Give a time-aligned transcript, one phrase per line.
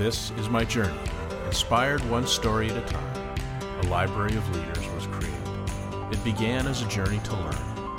[0.00, 0.98] This is my journey,
[1.44, 3.36] inspired one story at a time.
[3.82, 5.36] A library of leaders was created.
[6.10, 7.98] It began as a journey to learn.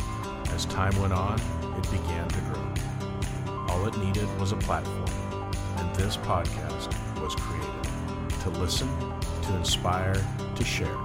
[0.50, 1.40] As time went on,
[1.78, 3.56] it began to grow.
[3.70, 6.92] All it needed was a platform, and this podcast
[7.22, 8.90] was created to listen,
[9.44, 10.15] to inspire,
[10.56, 10.97] to share.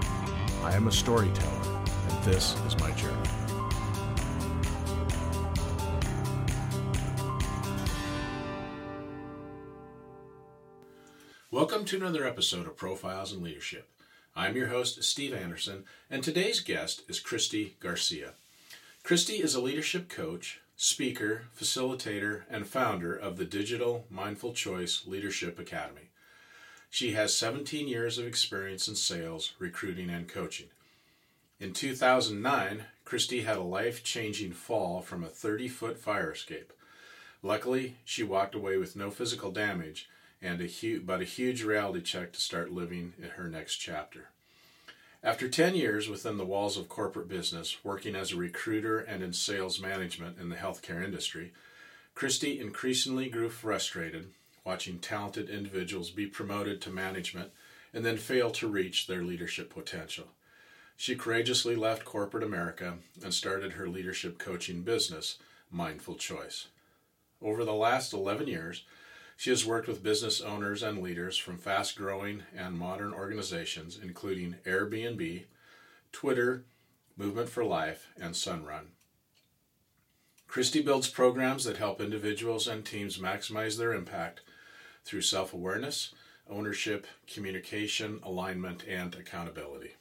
[0.62, 1.78] I am a storyteller,
[2.08, 3.35] and this is my journey.
[11.86, 13.88] To another episode of Profiles in Leadership.
[14.34, 18.32] I'm your host, Steve Anderson, and today's guest is Christie Garcia.
[19.04, 25.60] Christie is a leadership coach, speaker, facilitator, and founder of the digital Mindful Choice Leadership
[25.60, 26.08] Academy.
[26.90, 30.70] She has 17 years of experience in sales, recruiting, and coaching.
[31.60, 36.72] In 2009, Christie had a life changing fall from a 30 foot fire escape.
[37.44, 40.08] Luckily, she walked away with no physical damage
[40.42, 44.28] and a huge, but a huge reality check to start living in her next chapter.
[45.22, 49.32] After 10 years within the walls of corporate business, working as a recruiter and in
[49.32, 51.52] sales management in the healthcare industry,
[52.14, 54.30] Christie increasingly grew frustrated
[54.66, 57.52] watching talented individuals be promoted to management
[57.94, 60.26] and then fail to reach their leadership potential.
[60.96, 65.38] She courageously left corporate America and started her leadership coaching business,
[65.70, 66.66] Mindful Choice.
[67.40, 68.84] Over the last 11 years,
[69.36, 74.56] she has worked with business owners and leaders from fast growing and modern organizations, including
[74.64, 75.44] Airbnb,
[76.10, 76.64] Twitter,
[77.16, 78.86] Movement for Life, and Sunrun.
[80.48, 84.40] Christie builds programs that help individuals and teams maximize their impact
[85.04, 86.14] through self awareness,
[86.48, 89.94] ownership, communication, alignment, and accountability.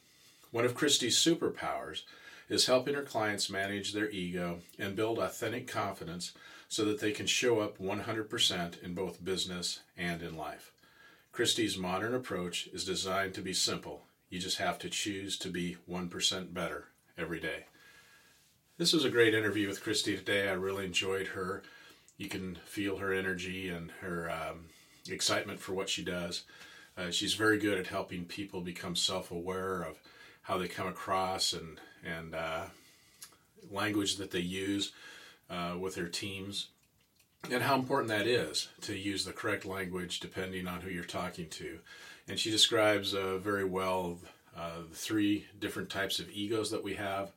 [0.51, 2.03] One of Christie's superpowers
[2.47, 6.31] is helping her clients manage their ego and build authentic confidence
[6.67, 10.71] so that they can show up 100% in both business and in life.
[11.31, 14.03] Christie's modern approach is designed to be simple.
[14.29, 17.65] You just have to choose to be 1% better every day.
[18.77, 20.49] This was a great interview with Christie today.
[20.49, 21.63] I really enjoyed her.
[22.17, 24.65] You can feel her energy and her um,
[25.09, 26.43] excitement for what she does.
[26.97, 29.99] Uh, she's very good at helping people become self aware of
[30.41, 32.63] how they come across and, and uh,
[33.71, 34.91] language that they use
[35.49, 36.67] uh, with their teams
[37.51, 41.47] and how important that is to use the correct language depending on who you're talking
[41.49, 41.79] to.
[42.27, 44.17] And she describes uh, very well
[44.57, 47.31] uh, the three different types of egos that we have,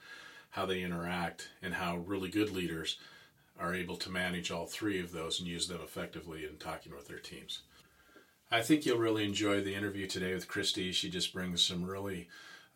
[0.51, 2.99] how they interact, and how really good leaders
[3.59, 7.09] are able to manage all three of those and use them effectively in talking with
[7.09, 7.61] their teams.
[8.51, 10.93] I think you'll really enjoy the interview today with Christie.
[10.93, 12.29] She just brings some really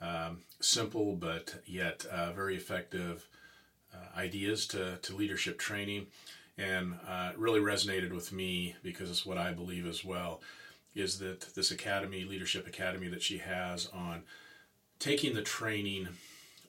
[0.03, 3.27] um, simple but yet uh, very effective
[3.95, 6.07] uh, ideas to, to leadership training
[6.59, 10.41] and uh, really resonated with me because it's what I believe as well
[10.95, 14.23] is that this academy, leadership academy that she has on
[14.99, 16.09] taking the training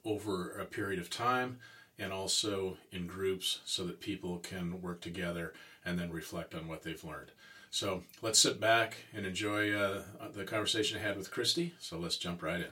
[0.05, 1.59] over a period of time
[1.99, 5.53] and also in groups so that people can work together
[5.85, 7.31] and then reflect on what they've learned.
[7.69, 11.73] So let's sit back and enjoy uh, the conversation I had with Christie.
[11.79, 12.67] So let's jump right in.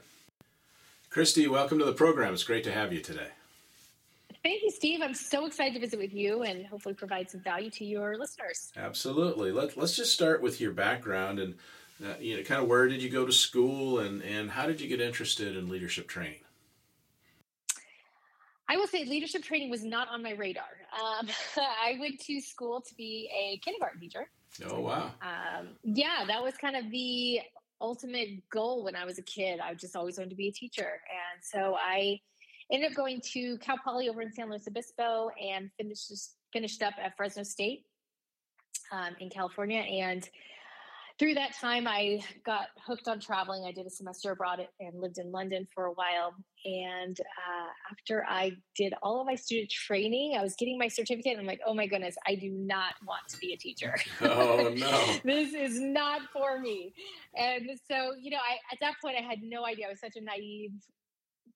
[1.10, 2.32] Christie, welcome to the program.
[2.32, 3.28] It's great to have you today.
[4.42, 5.00] Thank you, Steve.
[5.02, 8.72] I'm so excited to visit with you and hopefully provide some value to your listeners.
[8.76, 9.52] Absolutely.
[9.52, 11.54] Let, let's just start with your background and
[12.04, 14.80] uh, you know, kind of where did you go to school and, and how did
[14.80, 16.40] you get interested in leadership training?
[18.68, 20.64] I will say leadership training was not on my radar.
[20.92, 24.28] Um, I went to school to be a kindergarten teacher.
[24.68, 25.12] Oh, wow.
[25.22, 27.40] Um, yeah, that was kind of the
[27.80, 29.60] ultimate goal when I was a kid.
[29.60, 30.82] I just always wanted to be a teacher.
[30.82, 32.20] And so I
[32.72, 36.12] ended up going to Cal Poly over in San Luis Obispo and finished
[36.52, 37.84] finished up at Fresno State
[38.90, 39.80] um, in California.
[39.80, 40.28] And
[41.18, 43.64] through that time, I got hooked on traveling.
[43.64, 46.34] I did a semester abroad and lived in London for a while.
[46.64, 51.32] And uh, after I did all of my student training, I was getting my certificate.
[51.32, 53.94] And I'm like, oh my goodness, I do not want to be a teacher.
[54.22, 55.16] Oh, no.
[55.24, 56.94] this is not for me.
[57.36, 59.86] And so, you know, I, at that point, I had no idea.
[59.86, 60.72] I was such a naive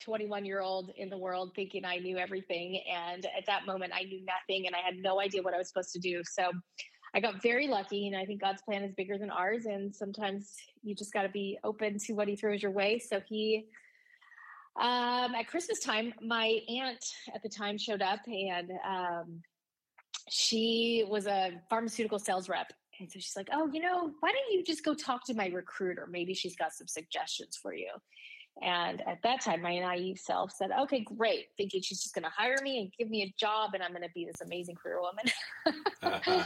[0.01, 2.81] 21 year old in the world thinking I knew everything.
[2.93, 5.69] And at that moment, I knew nothing and I had no idea what I was
[5.69, 6.23] supposed to do.
[6.25, 6.51] So
[7.15, 8.07] I got very lucky.
[8.09, 9.67] And I think God's plan is bigger than ours.
[9.67, 10.53] And sometimes
[10.83, 12.99] you just got to be open to what He throws your way.
[12.99, 13.67] So He,
[14.79, 17.05] um, at Christmas time, my aunt
[17.35, 19.43] at the time showed up and um,
[20.29, 22.73] she was a pharmaceutical sales rep.
[23.01, 25.47] And so she's like, Oh, you know, why don't you just go talk to my
[25.49, 26.07] recruiter?
[26.11, 27.91] Maybe she's got some suggestions for you.
[28.62, 32.31] And at that time, my naive self said, okay, great, thinking she's just going to
[32.35, 34.99] hire me and give me a job and I'm going to be this amazing career
[35.00, 36.44] woman.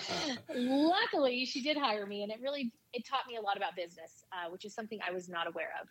[0.56, 4.24] Luckily, she did hire me and it really, it taught me a lot about business,
[4.32, 5.88] uh, which is something I was not aware of.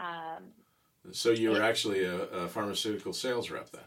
[0.00, 0.44] Um,
[1.10, 3.82] so you were actually a, a, pharmaceutical sales rep then?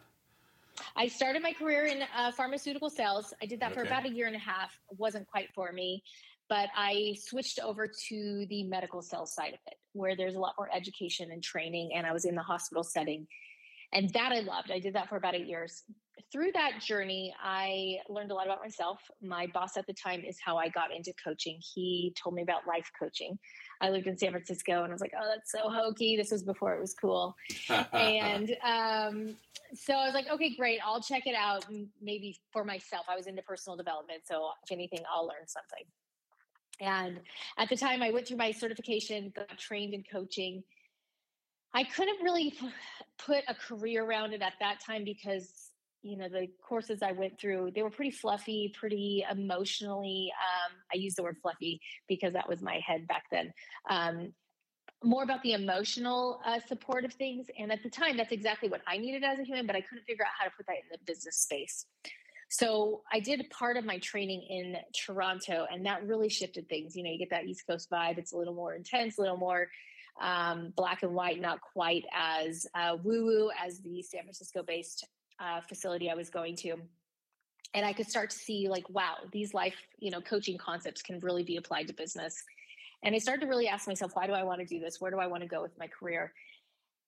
[0.97, 3.33] I started my career in uh, pharmaceutical sales.
[3.41, 3.81] I did that okay.
[3.81, 4.77] for about a year and a half.
[4.91, 6.03] It wasn't quite for me
[6.51, 10.56] but I switched over to the medical sales side of it, where there's a lot
[10.57, 13.25] more education and training, and I was in the hospital setting.
[13.94, 14.69] And that I loved.
[14.69, 15.83] I did that for about eight years.
[16.30, 19.00] Through that journey, I learned a lot about myself.
[19.21, 21.57] My boss at the time is how I got into coaching.
[21.74, 23.39] He told me about life coaching.
[23.80, 26.18] I lived in San Francisco and I was like, oh, that's so hokey.
[26.18, 27.33] This was before it was cool.
[27.94, 29.38] and um,
[29.74, 30.80] so I was like, okay, great.
[30.86, 31.65] I'll check it out
[32.01, 33.06] maybe for myself.
[33.09, 34.24] I was into personal development.
[34.25, 35.86] So if anything, I'll learn something.
[36.79, 37.19] And
[37.57, 40.63] at the time, I went through my certification, got trained in coaching.
[41.73, 42.53] I couldn't really
[43.18, 45.71] put a career around it at that time because
[46.03, 50.31] you know the courses I went through they were pretty fluffy, pretty emotionally.
[50.41, 53.53] Um, I use the word fluffy because that was my head back then.
[53.89, 54.33] Um,
[55.03, 58.81] more about the emotional uh, support of things, and at the time, that's exactly what
[58.88, 59.65] I needed as a human.
[59.65, 61.85] But I couldn't figure out how to put that in the business space.
[62.51, 66.98] So I did part of my training in Toronto, and that really shifted things.
[66.98, 68.18] You know, you get that East Coast vibe.
[68.18, 69.69] It's a little more intense, a little more
[70.21, 75.07] um, black and white, not quite as uh, woo woo as the San Francisco based
[75.39, 76.75] uh, facility I was going to.
[77.74, 81.21] And I could start to see, like, wow, these life, you know, coaching concepts can
[81.21, 82.44] really be applied to business.
[83.01, 85.00] And I started to really ask myself, why do I want to do this?
[85.00, 86.33] Where do I want to go with my career?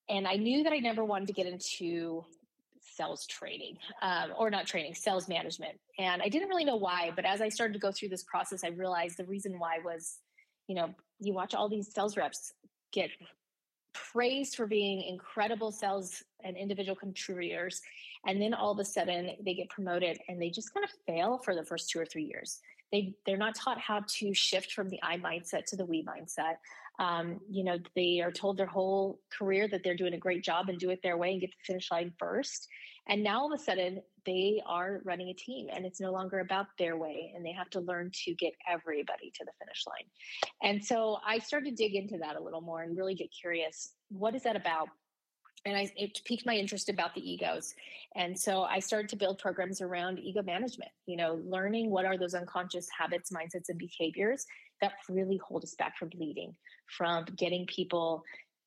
[0.08, 2.24] And I knew that I never wanted to get into
[2.96, 5.80] sales training um, or not training sales management.
[6.00, 8.64] And i didn't really know why but as i started to go through this process
[8.64, 10.20] i realized the reason why was
[10.68, 12.54] you know you watch all these sales reps
[12.92, 13.10] get
[13.94, 17.82] praised for being incredible sales and individual contributors
[18.26, 21.40] and then all of a sudden they get promoted and they just kind of fail
[21.44, 22.60] for the first two or three years.
[22.92, 26.56] They they're not taught how to shift from the i mindset to the we mindset
[27.00, 30.70] um, you know, they are told their whole career that they're doing a great job
[30.70, 32.68] and do it their way and get to the finish line first.
[33.08, 36.40] And now all of a sudden, they are running a team and it's no longer
[36.40, 37.34] about their way.
[37.36, 40.06] And they have to learn to get everybody to the finish line.
[40.62, 43.94] And so I started to dig into that a little more and really get curious
[44.10, 44.90] what is that about?
[45.66, 47.74] And I, it piqued my interest about the egos.
[48.16, 52.18] And so I started to build programs around ego management, you know, learning what are
[52.18, 54.46] those unconscious habits, mindsets, and behaviors
[54.82, 56.54] that really hold us back from leading,
[56.98, 58.24] from getting people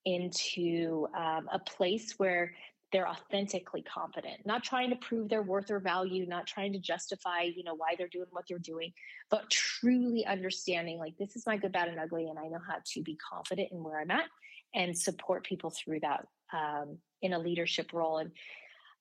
[0.06, 2.54] into um, a place where
[2.93, 7.42] they're authentically competent not trying to prove their worth or value not trying to justify
[7.42, 8.92] you know why they're doing what they're doing
[9.28, 12.76] but truly understanding like this is my good bad and ugly and i know how
[12.87, 14.26] to be confident in where i'm at
[14.75, 18.19] and support people through that um, in a leadership role.
[18.19, 18.31] And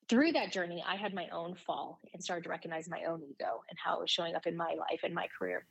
[0.07, 3.63] through that journey i had my own fall and started to recognize my own ego
[3.69, 5.65] and how it was showing up in my life and my career.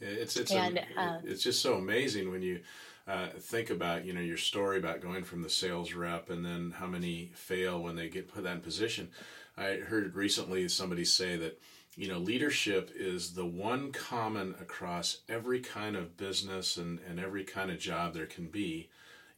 [0.00, 2.60] It's it's and, a, uh, it's just so amazing when you
[3.06, 6.74] uh, think about you know your story about going from the sales rep and then
[6.76, 9.10] how many fail when they get put that in position.
[9.56, 11.60] I heard recently somebody say that
[11.96, 17.44] you know leadership is the one common across every kind of business and, and every
[17.44, 18.90] kind of job there can be,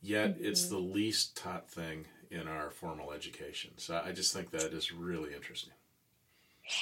[0.06, 0.44] yet mm-hmm.
[0.44, 3.70] it's the least taught thing in our formal education.
[3.76, 5.72] So I just think that is really interesting.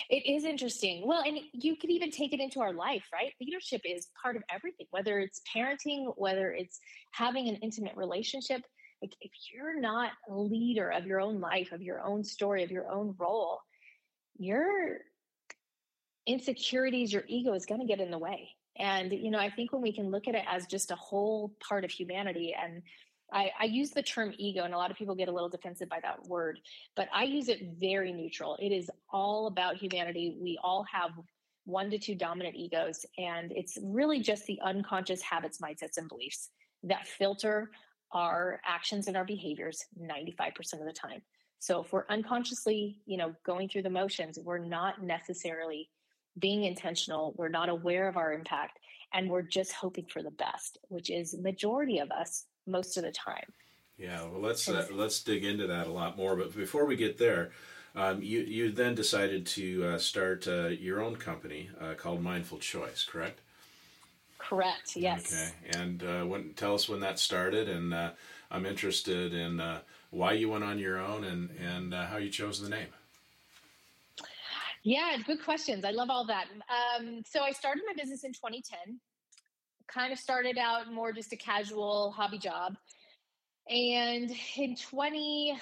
[0.08, 1.06] It is interesting.
[1.06, 3.32] Well, and you could even take it into our life, right?
[3.40, 8.62] Leadership is part of everything, whether it's parenting, whether it's having an intimate relationship.
[9.02, 12.70] Like if you're not a leader of your own life, of your own story, of
[12.70, 13.60] your own role,
[14.38, 14.98] your
[16.26, 18.48] insecurities, your ego is going to get in the way.
[18.76, 21.54] And, you know, I think when we can look at it as just a whole
[21.60, 22.82] part of humanity and
[23.34, 25.88] I, I, use the term ego, and a lot of people get a little defensive
[25.88, 26.60] by that word,
[26.94, 28.56] but I use it very neutral.
[28.60, 30.36] It is all about humanity.
[30.40, 31.10] We all have
[31.64, 36.50] one to two dominant egos, and it's really just the unconscious habits, mindsets, and beliefs
[36.84, 37.70] that filter
[38.12, 41.20] our actions and our behaviors 95% of the time.
[41.58, 45.90] So if we're unconsciously, you know, going through the motions, we're not necessarily
[46.38, 48.78] being intentional, we're not aware of our impact,
[49.12, 53.12] and we're just hoping for the best, which is majority of us most of the
[53.12, 53.52] time.
[53.96, 56.34] Yeah, well, let's uh, let's dig into that a lot more.
[56.34, 57.52] But before we get there,
[57.94, 62.58] um, you you then decided to uh, start uh, your own company uh, called Mindful
[62.58, 63.40] Choice, correct?
[64.38, 64.96] Correct.
[64.96, 65.32] Yes.
[65.32, 68.10] Okay, and uh, when, tell us when that started, and uh,
[68.50, 69.62] I'm interested in
[70.10, 72.88] why you went on your own and and how you chose the name.
[74.82, 75.84] Yeah, good questions.
[75.84, 76.46] I love all that.
[76.68, 79.00] Um, so I started my business in 2010
[79.88, 82.76] kind of started out more just a casual hobby job.
[83.68, 85.58] And in 20,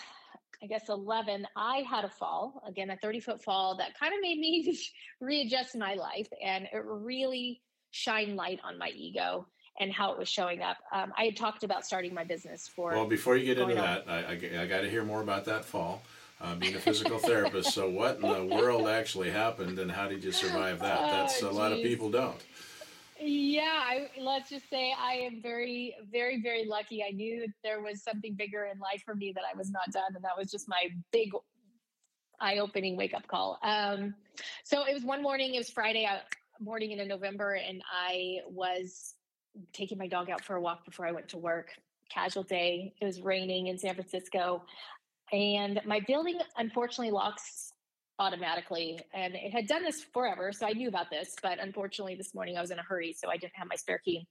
[0.62, 4.20] I guess 11, I had a fall, again, a 30 foot fall that kind of
[4.20, 4.78] made me
[5.20, 6.28] readjust my life.
[6.44, 7.60] And it really
[7.90, 9.46] shined light on my ego
[9.80, 10.78] and how it was showing up.
[10.92, 12.90] Um, I had talked about starting my business for.
[12.90, 15.64] Well, before you get into that, I, I, I got to hear more about that
[15.64, 16.02] fall.
[16.40, 20.24] Uh, being a physical therapist, so what in the world actually happened, and how did
[20.24, 20.98] you survive that?
[20.98, 22.36] That's oh, a lot of people don't.
[23.24, 27.04] Yeah, I, let's just say I am very, very, very lucky.
[27.08, 30.16] I knew there was something bigger in life for me that I was not done,
[30.16, 31.30] and that was just my big
[32.40, 33.60] eye-opening wake-up call.
[33.62, 34.14] Um,
[34.64, 35.54] so it was one morning.
[35.54, 36.18] It was Friday uh,
[36.58, 39.14] morning in November, and I was
[39.72, 41.68] taking my dog out for a walk before I went to work.
[42.10, 42.92] Casual day.
[43.00, 44.64] It was raining in San Francisco,
[45.32, 47.71] and my building unfortunately locks
[48.22, 49.00] automatically.
[49.12, 50.52] And it had done this forever.
[50.52, 51.34] So I knew about this.
[51.42, 53.14] But unfortunately, this morning I was in a hurry.
[53.18, 54.26] So I didn't have my spare key.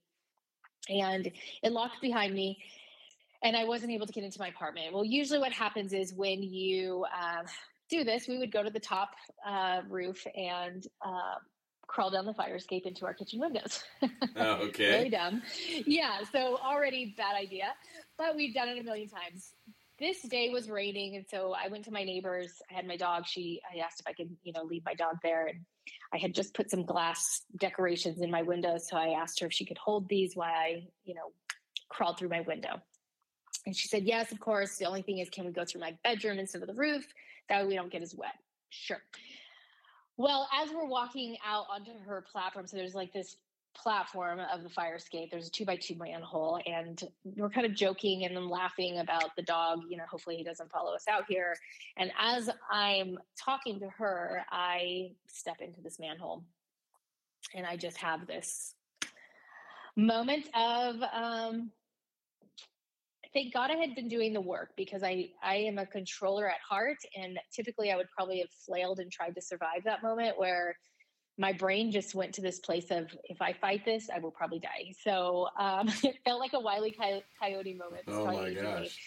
[0.90, 1.30] And
[1.62, 2.58] it locked behind me.
[3.44, 4.94] And I wasn't able to get into my apartment.
[4.94, 7.44] Well, usually what happens is when you uh,
[7.90, 9.10] do this, we would go to the top
[9.46, 11.36] uh, roof and uh,
[11.88, 13.84] crawl down the fire escape into our kitchen windows.
[14.38, 14.98] Oh, okay.
[14.98, 15.42] really dumb.
[15.86, 16.20] Yeah.
[16.32, 17.74] So already bad idea,
[18.18, 19.54] but we've done it a million times
[20.02, 23.26] this day was raining and so i went to my neighbors i had my dog
[23.26, 25.60] she i asked if i could you know leave my dog there and
[26.14, 29.54] i had just put some glass decorations in my window so i asked her if
[29.54, 31.32] she could hold these while i you know
[31.92, 32.82] crawled through my window.
[33.66, 35.96] And she said yes of course the only thing is can we go through my
[36.04, 37.06] bedroom instead of the roof?
[37.50, 38.34] That way we don't get as wet.
[38.70, 39.02] Sure.
[40.18, 43.36] Well as we're walking out onto her platform so there's like this
[43.74, 47.74] platform of the fire escape there's a two by two manhole and we're kind of
[47.74, 51.56] joking and laughing about the dog you know hopefully he doesn't follow us out here.
[51.98, 56.44] And as i'm talking to her i step into this manhole.
[57.56, 58.76] And i just have this
[59.96, 61.72] moment of um
[63.34, 66.60] thank god i had been doing the work because i i am a controller at
[66.68, 66.98] heart.
[67.16, 70.76] And typically i would probably have flailed and tried to survive that moment where
[71.42, 74.60] my brain just went to this place of if I fight this, I will probably
[74.60, 74.94] die.
[75.04, 76.96] So um, it felt like a wily
[77.40, 78.04] coyote moment.
[78.08, 79.00] Oh my gosh!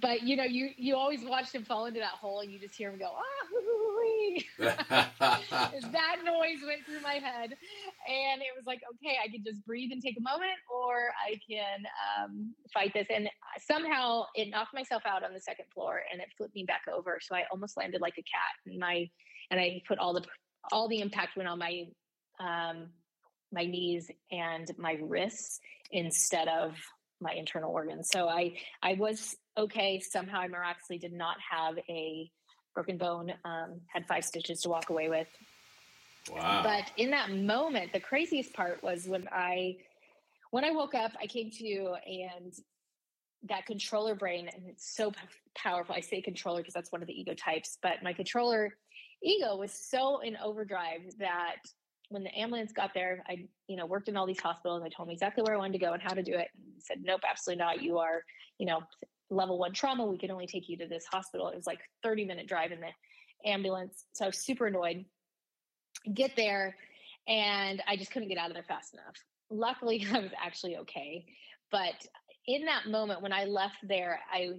[0.00, 2.76] But you know, you you always watch him fall into that hole, and you just
[2.76, 3.44] hear him go ah.
[4.58, 9.90] that noise went through my head, and it was like, okay, I can just breathe
[9.92, 11.84] and take a moment, or I can
[12.22, 13.06] um, fight this.
[13.12, 13.28] And
[13.58, 17.18] somehow it knocked myself out on the second floor, and it flipped me back over.
[17.20, 19.08] So I almost landed like a cat, and my
[19.50, 20.24] and I put all the
[20.72, 21.86] all the impact went on my
[22.40, 22.88] um,
[23.52, 26.74] my knees and my wrists instead of
[27.20, 28.08] my internal organs.
[28.10, 30.00] So I I was okay.
[30.00, 32.30] Somehow I miraculously did not have a
[32.74, 33.32] broken bone.
[33.44, 35.28] Um, had five stitches to walk away with.
[36.30, 36.62] Wow.
[36.62, 39.76] But in that moment, the craziest part was when I
[40.50, 42.52] when I woke up, I came to and
[43.48, 45.18] that controller brain, and it's so p-
[45.54, 45.94] powerful.
[45.94, 48.72] I say controller because that's one of the ego types, but my controller
[49.24, 51.56] ego was so in overdrive that
[52.10, 54.82] when the ambulance got there, I, you know, worked in all these hospitals.
[54.84, 56.48] I told them exactly where I wanted to go and how to do it.
[56.54, 57.82] And said, nope, absolutely not.
[57.82, 58.22] You are,
[58.58, 58.82] you know,
[59.30, 60.06] level one trauma.
[60.06, 61.48] We can only take you to this hospital.
[61.48, 64.04] It was like 30 minute drive in the ambulance.
[64.12, 65.04] So I was super annoyed.
[66.12, 66.76] Get there
[67.26, 69.16] and I just couldn't get out of there fast enough.
[69.50, 71.24] Luckily, I was actually okay.
[71.70, 71.94] But
[72.46, 74.50] in that moment when I left there, I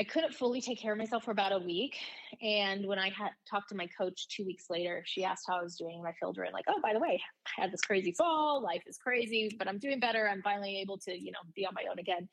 [0.00, 1.98] I couldn't fully take care of myself for about a week.
[2.40, 5.62] And when I had talked to my coach two weeks later, she asked how I
[5.62, 6.02] was doing.
[6.06, 8.62] I filled her in like, oh, by the way, I had this crazy fall.
[8.62, 10.26] Life is crazy, but I'm doing better.
[10.26, 12.26] I'm finally able to, you know, be on my own again.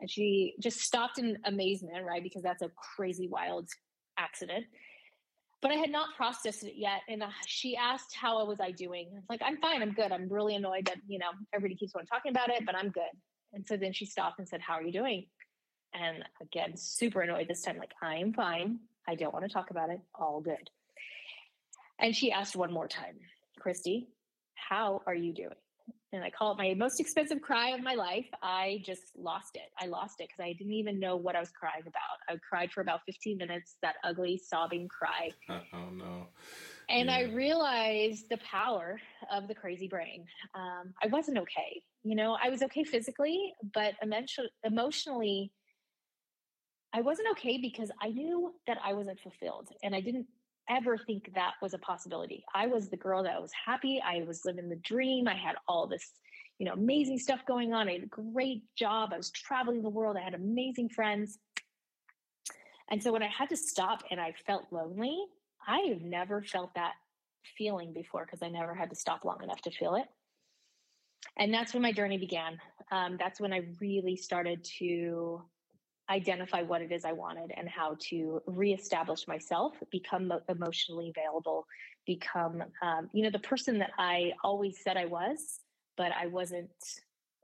[0.00, 2.22] And she just stopped in amazement, right?
[2.22, 3.68] Because that's a crazy, wild
[4.16, 4.64] accident.
[5.60, 7.02] But I had not processed it yet.
[7.06, 9.10] And uh, she asked, how was I doing?
[9.28, 9.82] Like, I'm fine.
[9.82, 10.10] I'm good.
[10.10, 13.12] I'm really annoyed that, you know, everybody keeps on talking about it, but I'm good.
[13.52, 15.26] And so then she stopped and said, how are you doing?
[15.94, 18.78] And again, super annoyed this time, like, I'm fine.
[19.08, 20.00] I don't want to talk about it.
[20.14, 20.70] All good.
[21.98, 23.16] And she asked one more time,
[23.58, 24.08] Christie,
[24.54, 25.54] how are you doing?
[26.12, 28.26] And I call it my most expensive cry of my life.
[28.42, 29.70] I just lost it.
[29.80, 32.18] I lost it because I didn't even know what I was crying about.
[32.28, 35.30] I cried for about 15 minutes, that ugly, sobbing cry.
[35.48, 36.26] oh, no.
[36.88, 37.16] And yeah.
[37.16, 39.00] I realized the power
[39.32, 40.24] of the crazy brain.
[40.56, 41.80] Um, I wasn't okay.
[42.02, 43.94] You know, I was okay physically, but
[44.64, 45.52] emotionally,
[46.92, 50.26] I wasn't okay because I knew that I wasn't fulfilled and I didn't
[50.68, 52.44] ever think that was a possibility.
[52.54, 54.02] I was the girl that was happy.
[54.04, 55.28] I was living the dream.
[55.28, 56.12] I had all this,
[56.58, 57.88] you know, amazing stuff going on.
[57.88, 59.10] I had a great job.
[59.12, 60.16] I was traveling the world.
[60.16, 61.38] I had amazing friends.
[62.90, 65.16] And so when I had to stop and I felt lonely,
[65.66, 66.94] I have never felt that
[67.56, 70.06] feeling before because I never had to stop long enough to feel it.
[71.38, 72.58] And that's when my journey began.
[72.90, 75.42] um, that's when I really started to
[76.10, 81.66] identify what it is I wanted and how to reestablish myself, become emotionally available,
[82.06, 85.60] become, um, you know, the person that I always said I was,
[85.96, 86.70] but I wasn't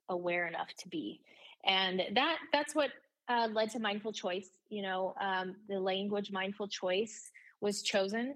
[0.08, 1.20] aware enough to be.
[1.64, 2.90] And that that's what
[3.28, 4.48] uh, led to mindful choice.
[4.68, 7.30] You know, um, the language mindful choice
[7.60, 8.34] was chosen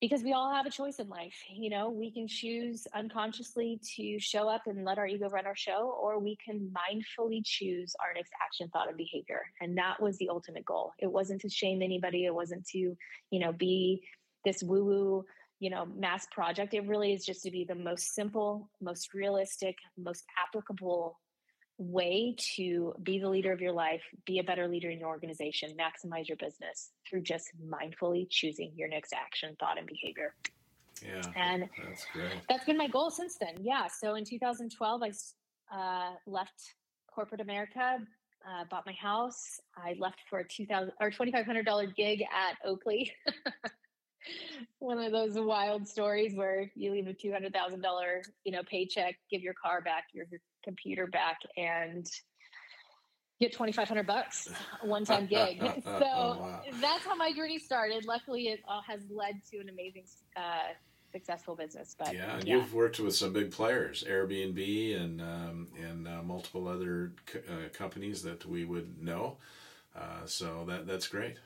[0.00, 1.34] because we all have a choice in life.
[1.52, 5.56] You know, we can choose unconsciously to show up and let our ego run our
[5.56, 9.42] show, or we can mindfully choose our next action, thought, and behavior.
[9.60, 10.92] And that was the ultimate goal.
[10.98, 12.26] It wasn't to shame anybody.
[12.26, 14.02] It wasn't to, you know, be
[14.44, 15.24] this woo woo,
[15.58, 16.74] you know, mass project.
[16.74, 21.18] It really is just to be the most simple, most realistic, most applicable
[21.78, 25.70] way to be the leader of your life, be a better leader in your organization,
[25.78, 30.34] maximize your business through just mindfully choosing your next action, thought, and behavior.
[31.04, 31.22] Yeah.
[31.36, 32.32] And that's great.
[32.48, 33.54] That's been my goal since then.
[33.60, 33.86] Yeah.
[33.86, 35.12] So in 2012, I
[35.74, 36.74] uh, left
[37.06, 37.98] corporate America,
[38.46, 39.60] uh, bought my house.
[39.76, 43.12] I left for a 2000 or $2,500 gig at Oakley.
[44.78, 47.82] One of those wild stories where you leave a $200,000,
[48.44, 52.06] you know, paycheck, give your car back, your, your computer back and
[53.40, 54.50] get 2500 bucks
[54.82, 55.60] one time gig.
[55.84, 56.60] So oh, wow.
[56.80, 58.04] that's how my journey started.
[58.04, 60.04] Luckily it uh, has led to an amazing
[60.36, 60.74] uh,
[61.10, 62.56] successful business but yeah and yeah.
[62.56, 67.68] you've worked with some big players airbnb and um, and uh, multiple other co- uh,
[67.72, 69.38] companies that we would know.
[69.96, 71.38] Uh, so that that's great.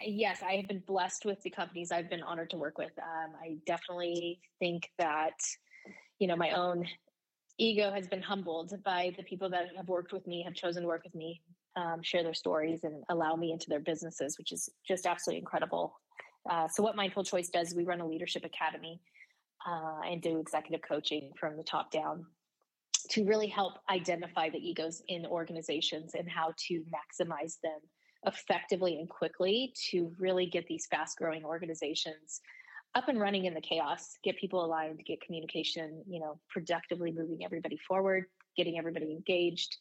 [0.00, 2.92] Yes i have been blessed with the companies i've been honored to work with.
[2.98, 5.38] Um, i definitely think that
[6.18, 6.86] you know my own
[7.58, 10.88] ego has been humbled by the people that have worked with me, have chosen to
[10.88, 11.40] work with me,
[11.76, 15.94] um, share their stories, and allow me into their businesses, which is just absolutely incredible.
[16.50, 19.00] Uh, so, what Mindful Choice does, we run a leadership academy
[19.66, 22.26] uh, and do executive coaching from the top down
[23.10, 27.78] to really help identify the egos in organizations and how to maximize them
[28.26, 32.40] effectively and quickly to really get these fast growing organizations
[32.96, 37.44] up and running in the chaos, get people aligned, get communication, you know, productively moving
[37.44, 38.24] everybody forward,
[38.56, 39.76] getting everybody engaged,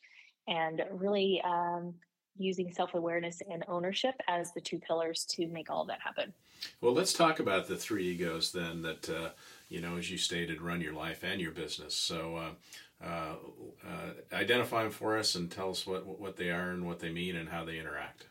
[0.49, 1.93] and really um,
[2.37, 6.33] using self awareness and ownership as the two pillars to make all that happen.
[6.81, 9.29] Well, let's talk about the three egos then that, uh,
[9.69, 11.95] you know, as you stated, run your life and your business.
[11.95, 13.35] So, uh, uh,
[13.87, 17.11] uh identify them for us and tell us what, what they are and what they
[17.11, 18.25] mean and how they interact.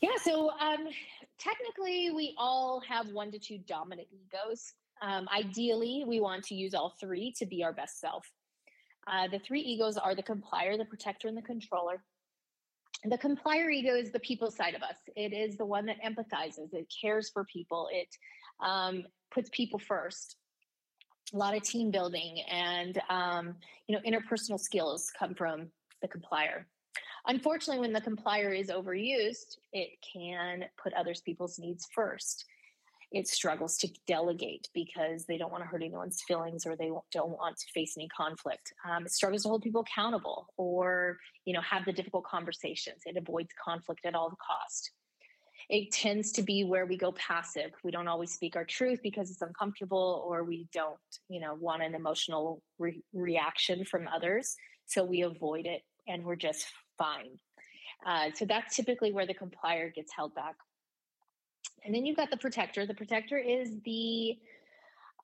[0.00, 0.88] Yeah, so um,
[1.42, 4.72] technically, we all have one to two dominant egos.
[5.02, 8.24] Um, ideally, we want to use all three to be our best self.
[9.06, 12.02] Uh, the three egos are the complier, the protector, and the controller.
[13.04, 14.96] The complier ego is the people side of us.
[15.16, 16.72] It is the one that empathizes.
[16.72, 17.88] It cares for people.
[17.92, 18.08] It
[18.64, 20.36] um, puts people first.
[21.34, 23.56] A lot of team building and um,
[23.88, 25.68] you know interpersonal skills come from
[26.00, 26.66] the complier.
[27.26, 32.44] Unfortunately, when the complier is overused, it can put other people's needs first.
[33.12, 37.30] It struggles to delegate because they don't want to hurt anyone's feelings or they don't
[37.30, 38.72] want to face any conflict.
[38.88, 43.02] Um, it struggles to hold people accountable or you know have the difficult conversations.
[43.04, 44.90] It avoids conflict at all the cost.
[45.68, 47.70] It tends to be where we go passive.
[47.84, 51.82] We don't always speak our truth because it's uncomfortable or we don't, you know, want
[51.82, 54.56] an emotional re- reaction from others.
[54.86, 56.66] So we avoid it and we're just
[57.02, 57.38] fine.
[58.06, 60.54] Uh, so that's typically where the complier gets held back.
[61.84, 62.86] And then you've got the protector.
[62.86, 64.36] The protector is the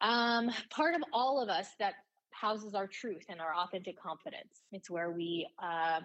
[0.01, 1.95] um, part of all of us that
[2.31, 4.63] houses our truth and our authentic confidence.
[4.73, 6.05] It's where we um,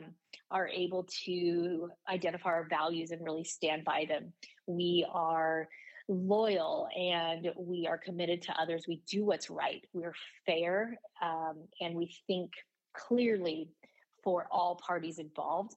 [0.49, 4.33] are able to identify our values and really stand by them.
[4.65, 5.67] We are
[6.07, 8.85] loyal and we are committed to others.
[8.87, 9.83] We do what's right.
[9.93, 12.51] We're fair um, and we think
[12.95, 13.69] clearly
[14.23, 15.75] for all parties involved.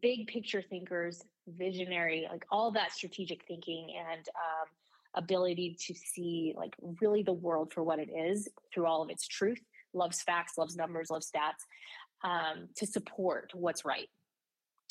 [0.00, 4.66] Big picture thinkers, visionary, like all that strategic thinking and um,
[5.14, 9.26] ability to see like really the world for what it is through all of its
[9.26, 9.60] truth.
[9.92, 11.62] Loves facts, loves numbers, loves stats
[12.28, 14.08] um, to support what's right.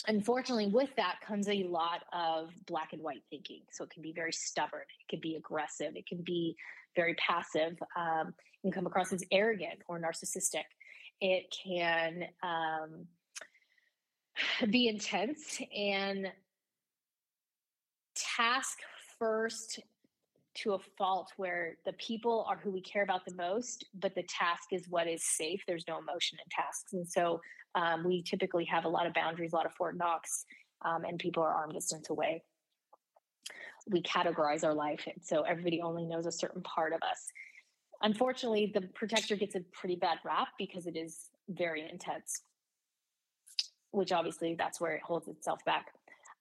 [0.08, 3.62] Unfortunately, with that comes a lot of black and white thinking.
[3.72, 6.56] So it can be very stubborn, it can be aggressive, it can be
[6.96, 10.64] very passive, um, can come across as arrogant or narcissistic.
[11.24, 13.08] It can um,
[14.70, 16.28] be intense and
[18.14, 18.80] task
[19.18, 19.80] first
[20.56, 24.24] to a fault where the people are who we care about the most, but the
[24.24, 25.62] task is what is safe.
[25.66, 26.92] There's no emotion in tasks.
[26.92, 27.40] And so
[27.74, 30.46] um, we typically have a lot of boundaries, a lot of Fort Knox,
[30.84, 32.44] um, and people are arm distance away.
[33.88, 35.08] We categorize our life.
[35.08, 37.32] And so everybody only knows a certain part of us.
[38.04, 42.44] Unfortunately, the protector gets a pretty bad rap because it is very intense,
[43.92, 45.88] which obviously that's where it holds itself back.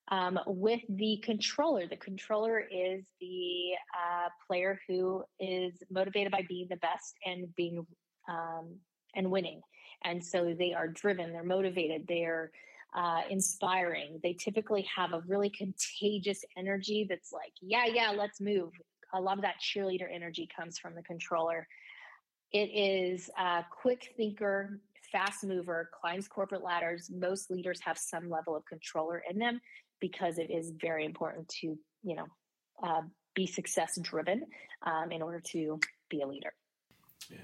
[0.09, 6.67] Um, with the controller, the controller is the uh, player who is motivated by being
[6.69, 7.87] the best and being
[8.29, 8.75] um,
[9.15, 9.61] and winning,
[10.05, 12.51] and so they are driven, they're motivated, they're
[12.95, 14.21] uh, inspiring.
[14.23, 18.73] They typically have a really contagious energy that's like, yeah, yeah, let's move.
[19.13, 21.67] A lot of that cheerleader energy comes from the controller.
[22.53, 27.11] It is a quick thinker, fast mover, climbs corporate ladders.
[27.11, 29.61] Most leaders have some level of controller in them
[30.01, 32.27] because it is very important to, you know,
[32.83, 33.03] uh,
[33.35, 34.45] be success driven
[34.83, 35.79] um, in order to
[36.11, 36.53] be a leader.
[37.31, 37.39] Yeah.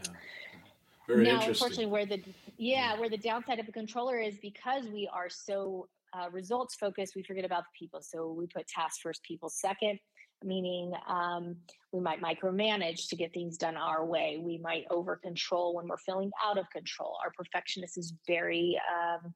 [1.06, 2.22] Very now, unfortunately, where the
[2.58, 7.14] yeah, where the downside of the controller is because we are so uh, results focused,
[7.16, 8.00] we forget about the people.
[8.02, 9.98] So we put task first, people second.
[10.44, 11.56] Meaning, um,
[11.92, 14.40] we might micromanage to get things done our way.
[14.40, 17.16] We might over control when we're feeling out of control.
[17.24, 19.34] Our perfectionist is very um,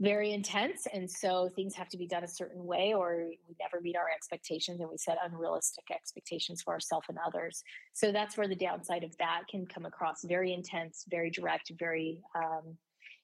[0.00, 0.86] very intense.
[0.92, 4.10] And so things have to be done a certain way, or we never meet our
[4.14, 7.62] expectations and we set unrealistic expectations for ourselves and others.
[7.94, 12.20] So that's where the downside of that can come across very intense, very direct, very,
[12.34, 12.76] um,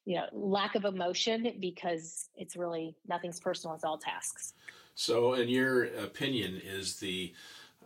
[0.07, 4.55] you know, lack of emotion because it's really nothing's personal, it's all tasks.
[4.95, 7.33] So, in your opinion, is the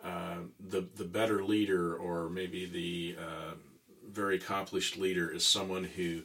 [0.05, 0.38] uh,
[0.69, 3.55] the the better leader, or maybe the uh,
[4.09, 6.23] very accomplished leader, is someone who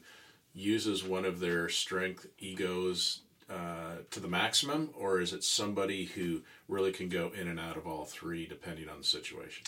[0.53, 6.41] uses one of their strength egos uh, to the maximum, or is it somebody who
[6.67, 9.63] really can go in and out of all three depending on the situation?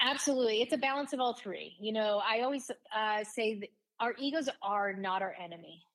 [0.00, 0.60] Absolutely.
[0.60, 1.76] It's a balance of all three.
[1.80, 3.68] You know, I always uh, say that
[4.00, 5.86] our egos are not our enemy.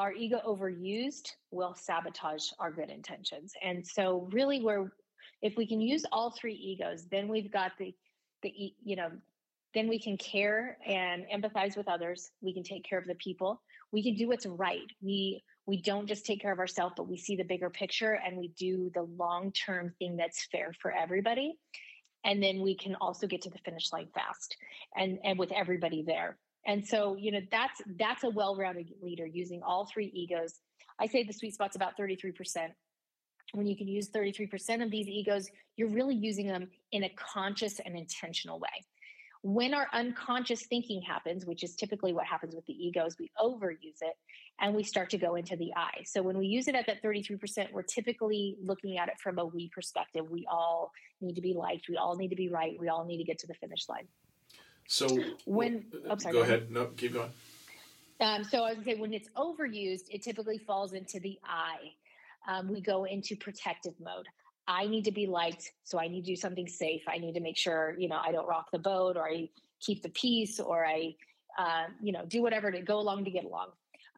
[0.00, 3.52] Our ego overused will sabotage our good intentions.
[3.62, 4.90] And so, really, where
[5.42, 7.94] if we can use all three egos, then we've got the
[8.42, 8.50] the
[8.82, 9.10] you know
[9.74, 12.30] then we can care and empathize with others.
[12.40, 13.60] We can take care of the people.
[13.92, 14.90] We can do what's right.
[15.02, 18.38] We we don't just take care of ourselves but we see the bigger picture and
[18.38, 21.58] we do the long term thing that's fair for everybody.
[22.24, 24.56] And then we can also get to the finish line fast
[24.96, 29.62] and and with everybody there and so you know that's that's a well-rounded leader using
[29.62, 30.60] all three egos
[30.98, 32.68] i say the sweet spot's about 33%
[33.52, 37.80] when you can use 33% of these egos you're really using them in a conscious
[37.84, 38.68] and intentional way
[39.42, 44.02] when our unconscious thinking happens, which is typically what happens with the egos, we overuse
[44.02, 44.14] it
[44.60, 45.90] and we start to go into the I.
[46.04, 49.46] So when we use it at that 33%, we're typically looking at it from a
[49.46, 50.30] we perspective.
[50.30, 50.92] We all
[51.22, 51.86] need to be liked.
[51.88, 52.76] We all need to be right.
[52.78, 54.06] We all need to get to the finish line.
[54.90, 55.06] So
[55.44, 56.68] when, oh, sorry, go, ahead.
[56.68, 57.30] No, keep going.
[58.20, 61.76] Um, so I was say when it's overused, it typically falls into the I.
[62.48, 64.26] Um, we go into protective mode.
[64.66, 67.02] I need to be liked, so I need to do something safe.
[67.08, 69.48] I need to make sure, you know, I don't rock the boat or I
[69.78, 71.14] keep the peace or I,
[71.56, 73.68] uh, you know, do whatever to go along to get along.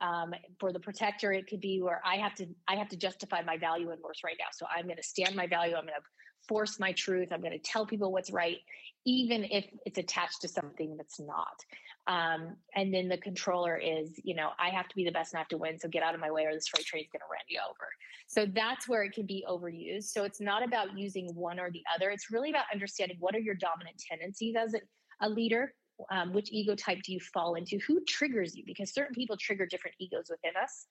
[0.00, 3.42] Um, for the protector, it could be where I have to I have to justify
[3.42, 4.48] my value and worth right now.
[4.52, 5.76] So I'm going to stand my value.
[5.76, 6.02] I'm going to
[6.48, 7.28] force my truth.
[7.32, 8.58] I'm going to tell people what's right,
[9.04, 11.64] even if it's attached to something that's not.
[12.06, 15.38] Um, and then the controller is, you know, I have to be the best and
[15.38, 15.78] I have to win.
[15.78, 17.60] So get out of my way or this freight train is going to run you
[17.60, 17.88] over.
[18.26, 20.04] So that's where it can be overused.
[20.04, 22.10] So it's not about using one or the other.
[22.10, 24.80] It's really about understanding what are your dominant tendencies as a,
[25.20, 25.74] a leader.
[26.10, 27.78] Um, which ego type do you fall into?
[27.86, 28.64] Who triggers you?
[28.66, 30.86] Because certain people trigger different egos within us.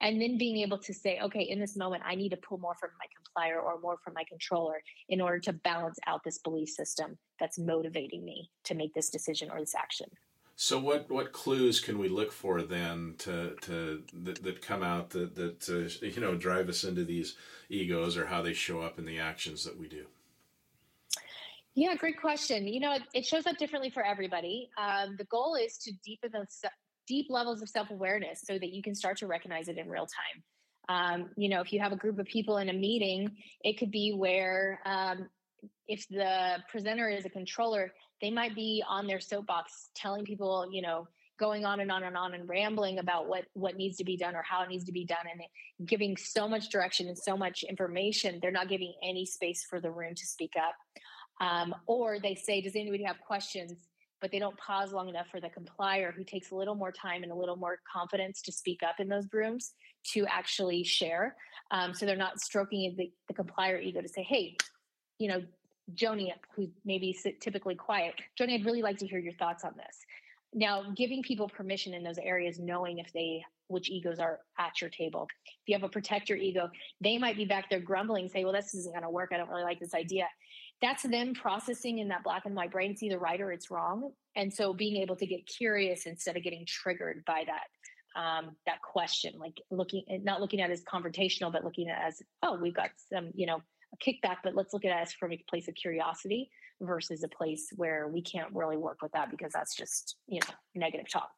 [0.00, 2.74] And then being able to say, okay, in this moment, I need to pull more
[2.74, 6.70] from my complier or more from my controller in order to balance out this belief
[6.70, 10.08] system that's motivating me to make this decision or this action.
[10.56, 15.08] So what what clues can we look for then to to that, that come out
[15.10, 17.36] that that uh, you know drive us into these
[17.70, 20.04] egos or how they show up in the actions that we do?
[21.74, 22.68] Yeah, great question.
[22.68, 24.68] You know, it, it shows up differently for everybody.
[24.76, 26.62] Um, the goal is to deepen those
[27.10, 30.06] deep levels of self awareness so that you can start to recognize it in real
[30.06, 30.38] time.
[30.88, 33.90] Um, you know, if you have a group of people in a meeting, it could
[33.90, 35.28] be where um,
[35.88, 37.92] if the presenter is a controller,
[38.22, 41.08] they might be on their soapbox telling people, you know,
[41.40, 44.36] going on and on and on and rambling about what what needs to be done
[44.36, 47.62] or how it needs to be done and giving so much direction and so much
[47.62, 50.74] information they're not giving any space for the room to speak up
[51.40, 53.72] um, or they say does anybody have questions
[54.20, 57.22] but they don't pause long enough for the complier who takes a little more time
[57.22, 59.72] and a little more confidence to speak up in those rooms
[60.04, 61.36] to actually share
[61.70, 64.56] um, so they're not stroking the, the complier ego to say hey
[65.18, 65.42] you know
[65.94, 69.98] Joni, who's maybe typically quiet, Joni, I'd really like to hear your thoughts on this.
[70.52, 74.90] Now, giving people permission in those areas, knowing if they which egos are at your
[74.90, 75.28] table.
[75.46, 76.68] If you have a protector ego,
[77.00, 79.30] they might be back there grumbling, say, "Well, this isn't going to work.
[79.32, 80.26] I don't really like this idea."
[80.82, 82.92] That's them processing in that black and white brain.
[82.92, 84.12] It's either right or it's wrong.
[84.36, 88.82] And so being able to get curious instead of getting triggered by that um, that
[88.82, 92.74] question, like looking not looking at it as confrontational, but looking at as, oh, we've
[92.74, 93.60] got some, you know,
[93.92, 97.28] a kickback, but let's look at it as from a place of curiosity versus a
[97.28, 101.30] place where we can't really work with that because that's just, you know, negative talk.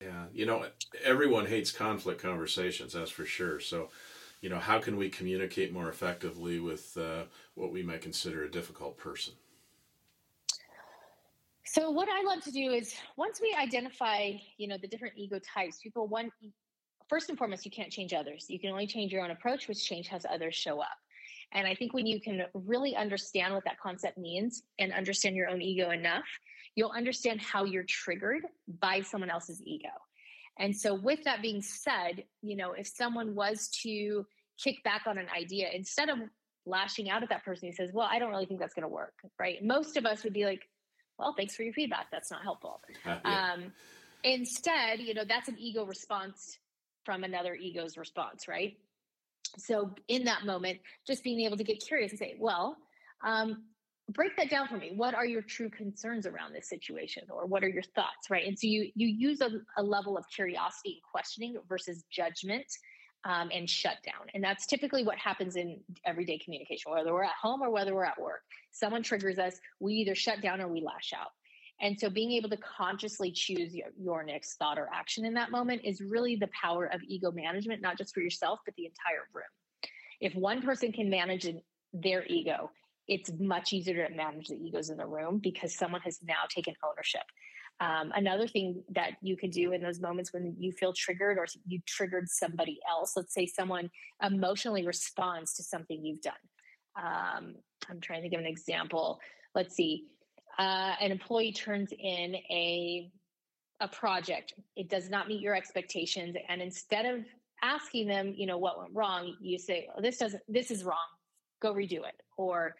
[0.00, 0.66] Yeah, you know,
[1.04, 3.60] everyone hates conflict conversations, that's for sure.
[3.60, 3.90] So,
[4.42, 7.22] you know, how can we communicate more effectively with uh,
[7.54, 9.32] what we might consider a difficult person?
[11.64, 15.38] So what I love to do is once we identify, you know, the different ego
[15.38, 16.30] types, people one
[17.08, 18.46] first and foremost, you can't change others.
[18.48, 20.98] You can only change your own approach, which change has others show up.
[21.52, 25.48] And I think when you can really understand what that concept means and understand your
[25.48, 26.24] own ego enough,
[26.74, 28.42] you'll understand how you're triggered
[28.80, 29.90] by someone else's ego.
[30.58, 34.26] And so, with that being said, you know, if someone was to
[34.62, 36.18] kick back on an idea, instead of
[36.66, 38.88] lashing out at that person who says, Well, I don't really think that's going to
[38.88, 39.62] work, right?
[39.62, 40.68] Most of us would be like,
[41.18, 42.06] Well, thanks for your feedback.
[42.12, 42.80] That's not helpful.
[43.06, 43.52] Uh, yeah.
[43.52, 43.72] um,
[44.24, 46.58] instead, you know, that's an ego response
[47.04, 48.76] from another ego's response, right?
[49.58, 52.76] So, in that moment, just being able to get curious and say, Well,
[53.24, 53.64] um,
[54.08, 54.92] break that down for me.
[54.94, 58.46] What are your true concerns around this situation or what are your thoughts right?
[58.46, 62.66] And so you you use a, a level of curiosity and questioning versus judgment
[63.24, 64.26] um, and shutdown.
[64.34, 68.04] And that's typically what happens in everyday communication whether we're at home or whether we're
[68.04, 68.42] at work.
[68.72, 71.30] Someone triggers us we either shut down or we lash out.
[71.80, 75.50] And so being able to consciously choose your, your next thought or action in that
[75.50, 79.28] moment is really the power of ego management not just for yourself but the entire
[79.32, 79.44] room.
[80.20, 81.46] If one person can manage
[81.92, 82.70] their ego
[83.08, 86.74] it's much easier to manage the egos in the room because someone has now taken
[86.88, 87.22] ownership.
[87.80, 91.46] Um, another thing that you could do in those moments when you feel triggered or
[91.66, 93.90] you triggered somebody else, let's say someone
[94.22, 96.34] emotionally responds to something you've done.
[96.96, 97.56] Um,
[97.90, 99.18] I'm trying to give an example.
[99.54, 100.04] Let's see.
[100.58, 103.10] Uh, an employee turns in a
[103.80, 104.54] a project.
[104.76, 107.24] It does not meet your expectations, and instead of
[107.64, 110.42] asking them, you know, what went wrong, you say, oh, "This doesn't.
[110.46, 110.98] This is wrong.
[111.60, 112.76] Go redo it." Or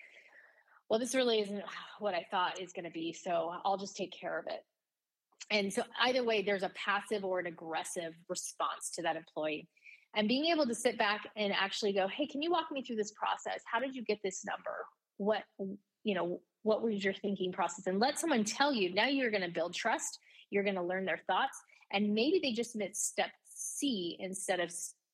[0.92, 1.64] well, this really isn't
[2.00, 4.61] what I thought is going to be, so I'll just take care of it.
[5.50, 9.68] And so, either way, there's a passive or an aggressive response to that employee.
[10.14, 12.96] And being able to sit back and actually go, hey, can you walk me through
[12.96, 13.62] this process?
[13.64, 14.85] How did you get this number?
[15.16, 15.42] What,
[16.05, 17.87] you know, what was your thinking process?
[17.87, 20.18] And let someone tell you, now you're going to build trust,
[20.50, 21.59] you're going to learn their thoughts,
[21.90, 24.70] and maybe they just missed step C instead of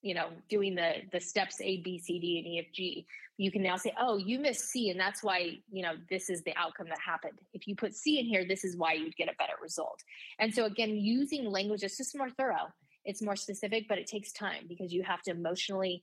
[0.09, 3.51] you know doing the the steps a b c d and e f g you
[3.53, 6.55] can now say oh you missed c and that's why you know this is the
[6.57, 7.39] outcome that happened.
[7.53, 10.03] If you put c in here this is why you'd get a better result.
[10.39, 12.69] And so again using language is just more thorough
[13.05, 16.03] it's more specific but it takes time because you have to emotionally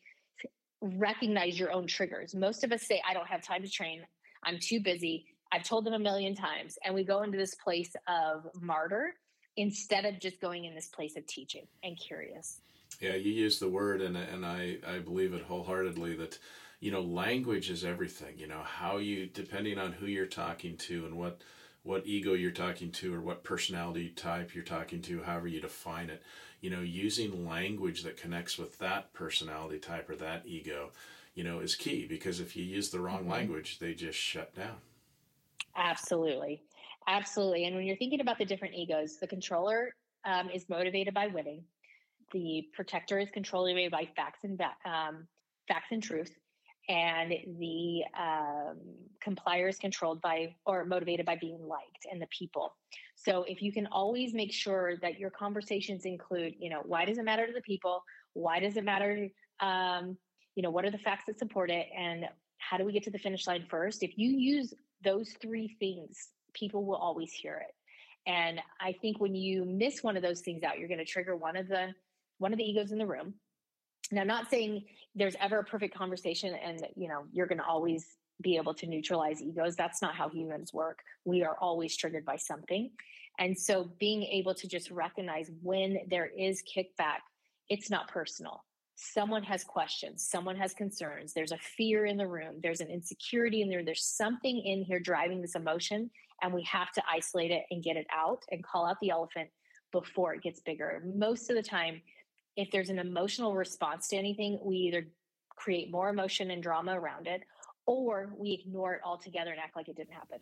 [0.82, 2.36] recognize your own triggers.
[2.36, 4.04] Most of us say i don't have time to train.
[4.44, 5.26] I'm too busy.
[5.52, 9.15] I've told them a million times and we go into this place of martyr
[9.58, 12.62] instead of just going in this place of teaching and curious
[13.02, 16.39] yeah, you use the word, and and I I believe it wholeheartedly that
[16.80, 18.38] you know language is everything.
[18.38, 21.41] You know how you depending on who you're talking to and what
[21.84, 26.10] what ego you're talking to or what personality type you're talking to, however you define
[26.10, 26.24] it.
[26.62, 30.89] You know, using language that connects with that personality type or that ego,
[31.36, 33.32] you know, is key because if you use the wrong mm-hmm.
[33.32, 34.78] language, they just shut down.
[35.76, 36.63] Absolutely.
[37.08, 37.65] Absolutely.
[37.65, 39.93] And when you're thinking about the different egos, the controller
[40.24, 41.63] um, is motivated by winning
[42.36, 45.26] the protector is controlled by facts and um,
[45.69, 46.32] facts and truth,
[46.89, 48.78] and the um,
[49.24, 52.76] complier is controlled by or motivated by being liked and the people.
[53.15, 57.17] So if you can always make sure that your conversations include, you know, why does
[57.17, 58.04] it matter to the people?
[58.34, 59.30] Why does it matter?
[59.62, 60.17] Um,
[60.56, 62.26] you know, what are the facts that support it, and
[62.58, 64.04] how do we get to the finish line first?
[64.04, 67.74] If you use those three things, people will always hear it.
[68.28, 71.36] And I think when you miss one of those things out, you're going to trigger
[71.36, 71.93] one of the
[72.38, 73.36] one of the egos in the room.
[74.12, 77.65] Now, I'm not saying there's ever a perfect conversation and you know you're going to
[77.65, 78.06] always
[78.41, 79.76] be able to neutralize egos.
[79.76, 81.00] That's not how humans work.
[81.24, 82.91] We are always triggered by something.
[83.39, 87.19] And so being able to just recognize when there is kickback,
[87.69, 88.63] it's not personal.
[88.98, 93.62] Someone has questions, someone has concerns, there's a fear in the room, there's an insecurity
[93.62, 96.10] in there, there's something in here driving this emotion,
[96.41, 99.50] and we have to isolate it and get it out and call out the elephant
[99.91, 101.04] before it gets bigger.
[101.13, 102.02] Most of the time,
[102.56, 105.08] if there's an emotional response to anything, we either
[105.56, 107.44] create more emotion and drama around it
[107.86, 110.39] or we ignore it altogether and act like it didn't happen.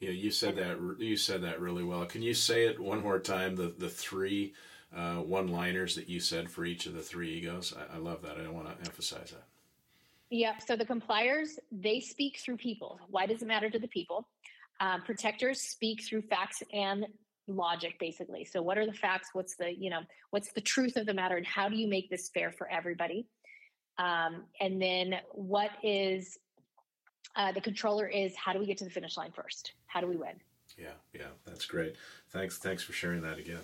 [0.00, 2.04] Yeah, you said that you said that really well.
[2.06, 3.54] Can you say it one more time?
[3.54, 4.54] The the three
[4.94, 7.74] uh, one liners that you said for each of the three egos.
[7.76, 8.38] I, I love that.
[8.38, 9.44] I want to emphasize that.
[10.30, 10.62] Yep.
[10.66, 12.98] So the compliers, they speak through people.
[13.08, 14.28] Why does it matter to the people?
[14.80, 17.06] Um, protectors speak through facts and
[17.56, 18.44] logic, basically.
[18.44, 19.30] So what are the facts?
[19.32, 21.36] What's the, you know, what's the truth of the matter?
[21.36, 23.26] And how do you make this fair for everybody?
[23.98, 26.38] Um, and then what is
[27.36, 29.72] uh, the controller is how do we get to the finish line first?
[29.86, 30.34] How do we win?
[30.78, 31.96] Yeah, yeah, that's great.
[32.30, 33.60] Thanks, thanks for sharing that again.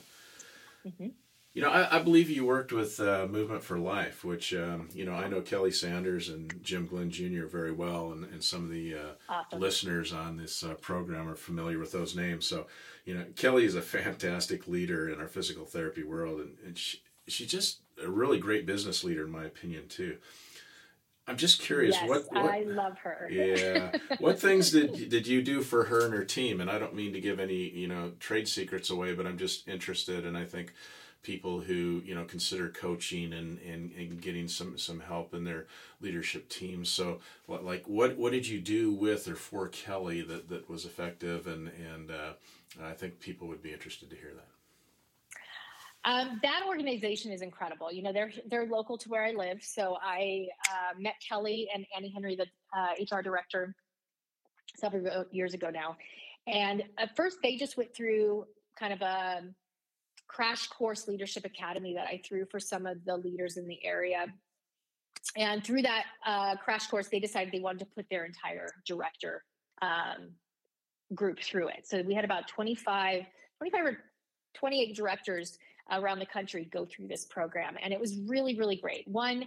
[0.87, 1.09] Mm-hmm.
[1.57, 5.07] You know, I, I, believe you worked with uh, Movement for Life, which um, you
[5.07, 7.47] know I know Kelly Sanders and Jim Glenn Jr.
[7.47, 9.59] very well, and, and some of the uh, awesome.
[9.59, 12.47] listeners on this uh, program are familiar with those names.
[12.47, 12.67] So,
[13.07, 17.01] you know, Kelly is a fantastic leader in our physical therapy world, and, and she,
[17.27, 20.19] she's just a really great business leader, in my opinion, too.
[21.27, 21.97] I'm just curious.
[21.99, 23.31] Yes, what, what, I love her.
[23.33, 23.97] yeah.
[24.19, 26.61] What things did did you do for her and her team?
[26.61, 29.67] And I don't mean to give any you know trade secrets away, but I'm just
[29.67, 30.75] interested, and I think
[31.27, 35.67] people who you know consider coaching and, and, and getting some some help in their
[36.01, 36.89] leadership teams.
[36.89, 41.49] So, like, what what did you do with or for Kelly that that was effective?
[41.49, 42.33] And and uh,
[42.83, 44.47] I think people would be interested to hear that.
[46.09, 47.93] Um, that organization is incredible.
[47.93, 51.85] You know, they're they're local to where I live, so I uh, met Kelly and
[51.95, 53.75] Annie Henry, the uh, HR director,
[54.77, 55.97] several years ago now.
[56.47, 58.47] And at first, they just went through
[58.79, 59.43] kind of a
[60.29, 64.27] crash course leadership academy that I threw for some of the leaders in the area.
[65.37, 69.45] And through that uh, crash course, they decided they wanted to put their entire director
[69.83, 70.31] um,
[71.15, 71.87] group through it.
[71.87, 73.23] So we had about 25,
[73.59, 73.99] 25 or
[74.55, 75.59] 28 directors
[75.91, 77.77] around the country go through this program.
[77.83, 79.07] And it was really, really great.
[79.07, 79.47] One,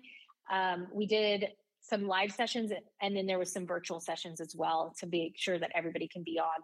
[0.51, 1.49] um, we did
[1.81, 5.57] some live sessions and then there was some virtual sessions as well to make sure
[5.57, 6.59] that everybody can be on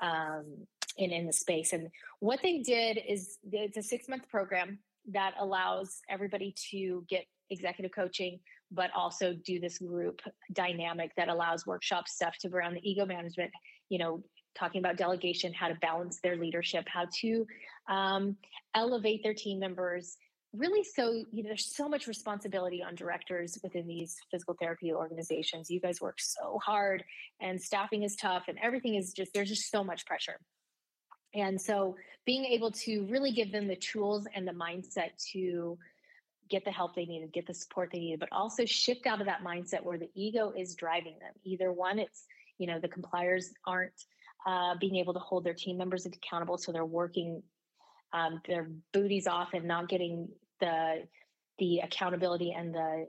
[0.00, 0.66] um,
[0.98, 1.72] in, in the space.
[1.72, 1.88] And
[2.20, 4.78] what they did is it's a six month program
[5.12, 10.20] that allows everybody to get executive coaching, but also do this group
[10.52, 13.50] dynamic that allows workshop stuff to around the ego management,
[13.88, 14.22] you know,
[14.54, 17.46] talking about delegation, how to balance their leadership, how to
[17.88, 18.36] um,
[18.74, 20.16] elevate their team members.
[20.54, 25.70] Really, so you know, there's so much responsibility on directors within these physical therapy organizations.
[25.70, 27.02] You guys work so hard,
[27.40, 30.38] and staffing is tough, and everything is just there's just so much pressure.
[31.34, 35.76] And so, being able to really give them the tools and the mindset to
[36.48, 39.26] get the help they needed, get the support they needed, but also shift out of
[39.26, 41.32] that mindset where the ego is driving them.
[41.44, 42.26] Either one, it's
[42.58, 44.04] you know the compliers aren't
[44.46, 47.42] uh, being able to hold their team members accountable, so they're working
[48.12, 50.28] um, their booties off and not getting
[50.60, 51.02] the
[51.58, 53.08] the accountability and the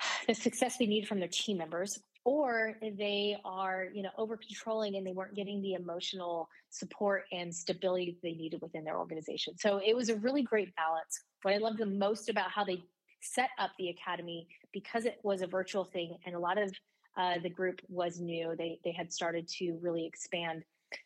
[0.26, 4.96] the success they need from their team members or they are you know over controlling
[4.96, 9.80] and they weren't getting the emotional support and stability they needed within their organization so
[9.84, 12.82] it was a really great balance what i loved the most about how they
[13.20, 16.72] set up the academy because it was a virtual thing and a lot of
[17.16, 20.62] uh, the group was new they they had started to really expand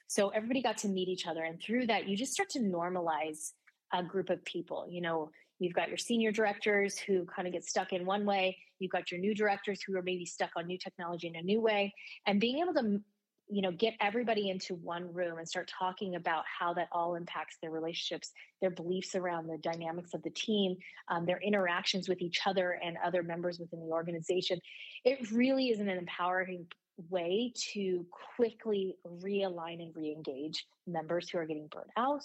[0.07, 1.43] so everybody got to meet each other.
[1.43, 3.53] And through that, you just start to normalize
[3.93, 4.87] a group of people.
[4.89, 8.57] You know, you've got your senior directors who kind of get stuck in one way,
[8.83, 11.61] you've got your new directors who are maybe stuck on new technology in a new
[11.61, 11.93] way.
[12.27, 13.01] And being able to
[13.49, 17.59] you know get everybody into one room and start talking about how that all impacts
[17.61, 20.77] their relationships their beliefs around the dynamics of the team
[21.09, 24.59] um, their interactions with each other and other members within the organization
[25.05, 26.67] it really is an empowering
[27.11, 32.23] way to quickly realign and re-engage members who are getting burnt out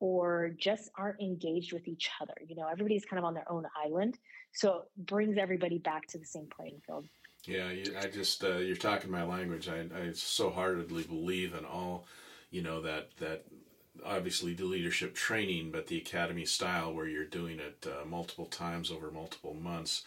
[0.00, 2.34] or just aren't engaged with each other.
[2.46, 4.18] You know, everybody's kind of on their own island,
[4.52, 7.06] so it brings everybody back to the same playing field.
[7.46, 9.68] Yeah, I just uh, you're talking my language.
[9.68, 12.06] I, I so heartedly believe in all,
[12.50, 13.44] you know that that
[14.04, 18.90] obviously the leadership training, but the academy style where you're doing it uh, multiple times
[18.90, 20.04] over multiple months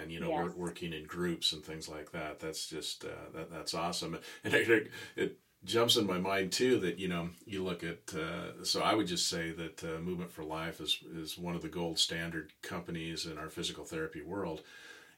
[0.00, 0.38] and you know yes.
[0.44, 4.54] we're working in groups and things like that that's just uh, that that's awesome and
[4.54, 8.82] it, it, jumps in my mind too that you know you look at uh, so
[8.82, 11.98] i would just say that uh, movement for life is is one of the gold
[11.98, 14.62] standard companies in our physical therapy world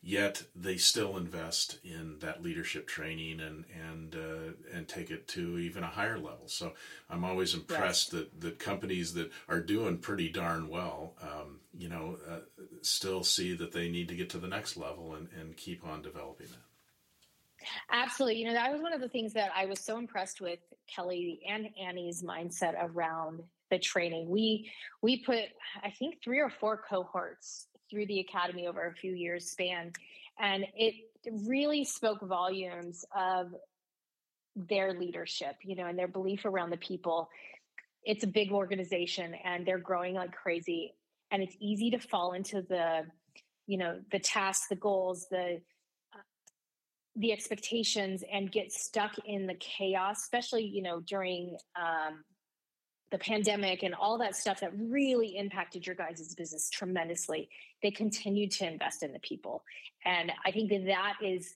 [0.06, 5.58] yet they still invest in that leadership training and and uh, and take it to
[5.58, 6.46] even a higher level.
[6.46, 6.72] So
[7.10, 8.22] I'm always impressed yes.
[8.22, 12.38] that that companies that are doing pretty darn well, um, you know, uh,
[12.82, 16.02] still see that they need to get to the next level and and keep on
[16.02, 16.65] developing that.
[17.90, 18.40] Absolutely.
[18.40, 21.40] You know, that was one of the things that I was so impressed with Kelly
[21.48, 24.28] and Annie's mindset around the training.
[24.28, 24.70] We
[25.02, 25.44] we put
[25.82, 29.92] I think three or four cohorts through the academy over a few years span
[30.38, 30.94] and it
[31.46, 33.54] really spoke volumes of
[34.54, 37.28] their leadership you know and their belief around the people
[38.04, 40.94] it's a big organization and they're growing like crazy
[41.30, 43.02] and it's easy to fall into the
[43.66, 45.60] you know the tasks the goals the
[47.16, 52.24] the expectations and get stuck in the chaos, especially, you know, during um,
[53.10, 57.48] the pandemic and all that stuff that really impacted your guys' business tremendously,
[57.82, 59.62] they continued to invest in the people.
[60.04, 61.54] And I think that that is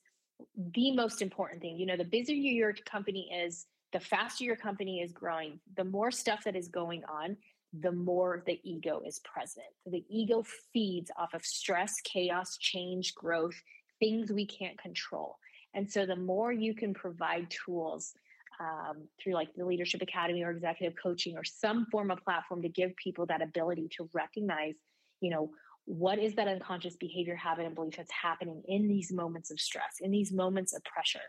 [0.75, 1.77] the most important thing.
[1.77, 6.11] You know, the busier your company is, the faster your company is growing, the more
[6.11, 7.37] stuff that is going on,
[7.81, 9.67] the more the ego is present.
[9.87, 13.61] The ego feeds off of stress, chaos, change, growth,
[13.99, 15.37] things we can't control.
[15.75, 18.13] And so the more you can provide tools
[18.61, 22.69] um, through like the Leadership Academy or executive coaching or some form of platform to
[22.69, 24.75] give people that ability to recognize,
[25.21, 25.51] you know,
[25.87, 29.97] what is that unconscious behavior, habit, and belief that's happening in these moments of stress,
[30.01, 31.21] in these moments of pressure,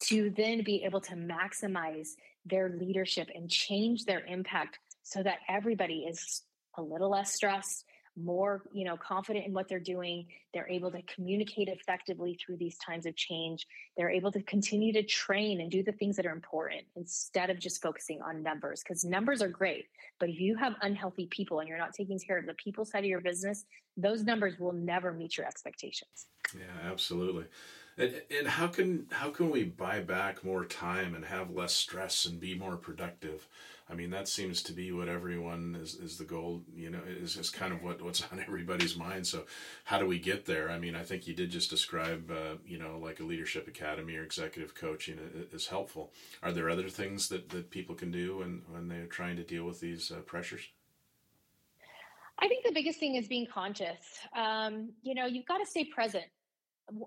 [0.00, 2.10] to then be able to maximize
[2.44, 6.42] their leadership and change their impact so that everybody is
[6.76, 7.84] a little less stressed
[8.16, 10.26] more you know confident in what they're doing.
[10.52, 13.66] They're able to communicate effectively through these times of change.
[13.96, 17.58] They're able to continue to train and do the things that are important instead of
[17.58, 19.86] just focusing on numbers because numbers are great
[20.18, 23.00] but if you have unhealthy people and you're not taking care of the people side
[23.00, 23.64] of your business
[23.96, 26.26] those numbers will never meet your expectations.
[26.56, 27.44] Yeah absolutely
[27.96, 32.26] and, and how can how can we buy back more time and have less stress
[32.26, 33.48] and be more productive
[33.88, 37.36] I mean, that seems to be what everyone is, is the goal, you know, is,
[37.36, 39.26] is kind of what, what's on everybody's mind.
[39.26, 39.44] So,
[39.84, 40.70] how do we get there?
[40.70, 44.16] I mean, I think you did just describe, uh, you know, like a leadership academy
[44.16, 45.18] or executive coaching
[45.52, 46.12] is helpful.
[46.42, 49.64] Are there other things that, that people can do when, when they're trying to deal
[49.64, 50.62] with these uh, pressures?
[52.38, 54.18] I think the biggest thing is being conscious.
[54.36, 56.24] Um, you know, you've got to stay present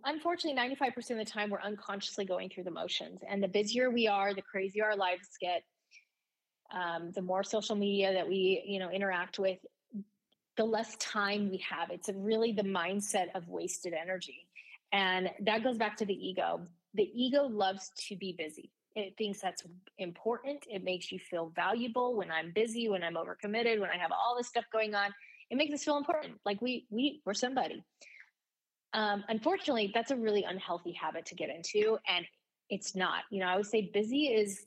[0.05, 4.07] unfortunately 95% of the time we're unconsciously going through the motions and the busier we
[4.07, 5.63] are the crazier our lives get
[6.71, 9.59] um, the more social media that we you know interact with
[10.57, 11.91] the less time we have.
[11.91, 14.47] It's really the mindset of wasted energy
[14.91, 16.61] and that goes back to the ego.
[16.93, 18.71] The ego loves to be busy.
[18.95, 19.63] It thinks that's
[19.99, 20.65] important.
[20.69, 24.35] It makes you feel valuable when i'm busy when i'm overcommitted when i have all
[24.37, 25.13] this stuff going on.
[25.49, 26.39] It makes us feel important.
[26.45, 27.83] Like we we we're somebody
[28.93, 32.25] um, unfortunately that's a really unhealthy habit to get into and
[32.69, 34.65] it's not you know i would say busy is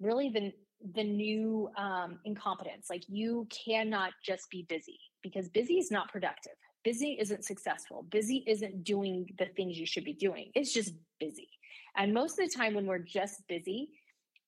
[0.00, 0.52] really the
[0.94, 2.88] the new um, incompetence.
[2.88, 6.52] Like you cannot just be busy because busy is not productive.
[6.84, 8.06] Busy isn't successful.
[8.10, 10.50] Busy isn't doing the things you should be doing.
[10.54, 11.48] It's just busy.
[11.96, 13.90] And most of the time, when we're just busy,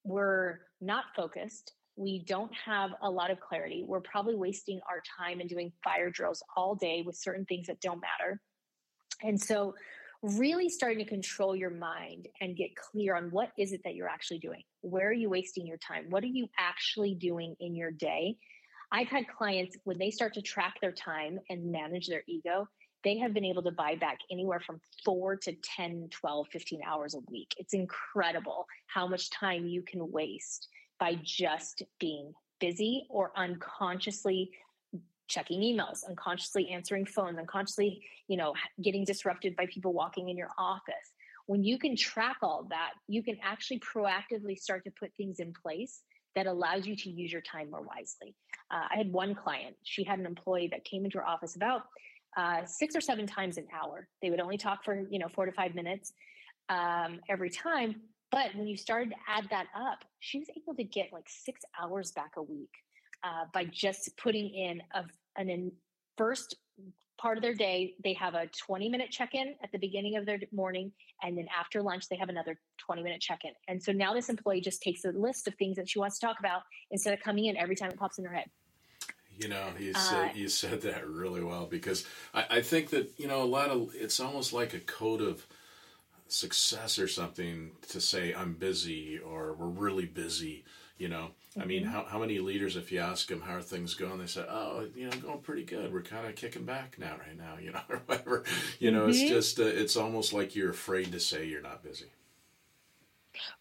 [0.04, 1.74] we're not focused.
[1.96, 3.84] We don't have a lot of clarity.
[3.86, 7.80] We're probably wasting our time and doing fire drills all day with certain things that
[7.80, 8.40] don't matter.
[9.22, 9.74] And so,
[10.22, 14.08] really starting to control your mind and get clear on what is it that you're
[14.08, 14.62] actually doing?
[14.82, 16.06] Where are you wasting your time?
[16.10, 18.36] What are you actually doing in your day?
[18.92, 22.68] I've had clients when they start to track their time and manage their ego
[23.04, 27.14] they have been able to buy back anywhere from 4 to 10 12 15 hours
[27.14, 27.54] a week.
[27.58, 30.68] It's incredible how much time you can waste
[30.98, 34.50] by just being busy or unconsciously
[35.28, 40.50] checking emails, unconsciously answering phones, unconsciously, you know, getting disrupted by people walking in your
[40.58, 41.12] office.
[41.46, 45.52] When you can track all that, you can actually proactively start to put things in
[45.52, 46.02] place
[46.34, 48.34] that allows you to use your time more wisely.
[48.70, 51.82] Uh, I had one client, she had an employee that came into her office about
[52.36, 54.08] uh, six or seven times an hour.
[54.22, 56.12] They would only talk for, you know, four to five minutes
[56.68, 57.96] um, every time.
[58.30, 61.60] But when you started to add that up, she was able to get like six
[61.78, 62.70] hours back a week
[63.24, 65.04] uh, by just putting in a,
[65.36, 65.72] an in
[66.16, 66.56] first
[67.18, 70.38] part of their day they have a 20 minute check-in at the beginning of their
[70.50, 70.90] morning
[71.22, 73.52] and then after lunch they have another 20 minute check-in.
[73.68, 76.26] And so now this employee just takes a list of things that she wants to
[76.26, 78.50] talk about instead of coming in every time it pops in her head.
[79.38, 82.04] You know you said, uh, you said that really well because
[82.34, 85.46] I, I think that you know a lot of it's almost like a code of
[86.28, 90.64] success or something to say i'm busy or we're really busy
[91.02, 91.62] you know, mm-hmm.
[91.62, 91.90] I mean, mm-hmm.
[91.90, 94.86] how, how many leaders, if you ask them how are things going, they say, "Oh,
[94.94, 95.92] you know, going pretty good.
[95.92, 98.44] We're kind of kicking back now, right now, you know, or whatever."
[98.78, 99.10] You know, mm-hmm.
[99.10, 102.06] it's just uh, it's almost like you're afraid to say you're not busy.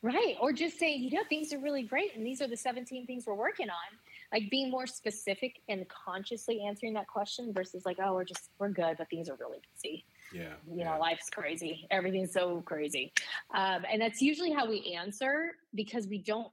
[0.04, 3.08] Right, or just say, you know, things are really great, and these are the 17
[3.08, 3.98] things we're working on.
[4.32, 8.70] Like being more specific and consciously answering that question versus like, oh, we're just we're
[8.70, 10.06] good, but things are really busy.
[10.32, 10.94] Yeah, you yeah.
[10.94, 11.88] know, life's crazy.
[11.90, 13.12] Everything's so crazy,
[13.56, 16.52] um, and that's usually how we answer because we don't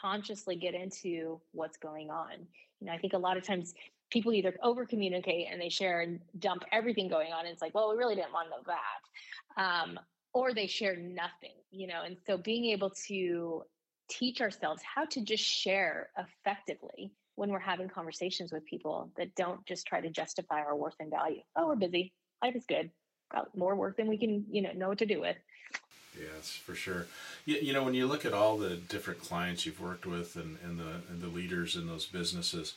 [0.00, 2.46] consciously get into what's going on.
[2.80, 3.74] You know, I think a lot of times
[4.10, 7.46] people either over communicate and they share and dump everything going on.
[7.46, 8.76] And it's like, well, we really didn't want to know
[9.56, 9.62] that.
[9.62, 9.98] Um,
[10.34, 12.02] or they share nothing, you know.
[12.04, 13.62] And so being able to
[14.10, 19.64] teach ourselves how to just share effectively when we're having conversations with people that don't
[19.66, 21.40] just try to justify our worth and value.
[21.56, 22.12] Oh, we're busy.
[22.42, 22.90] Life is good.
[23.32, 25.36] got more work than we can, you know, know what to do with.
[26.18, 27.06] Yes, for sure.
[27.46, 30.58] You, you know, when you look at all the different clients you've worked with and,
[30.62, 32.74] and the and the leaders in those businesses,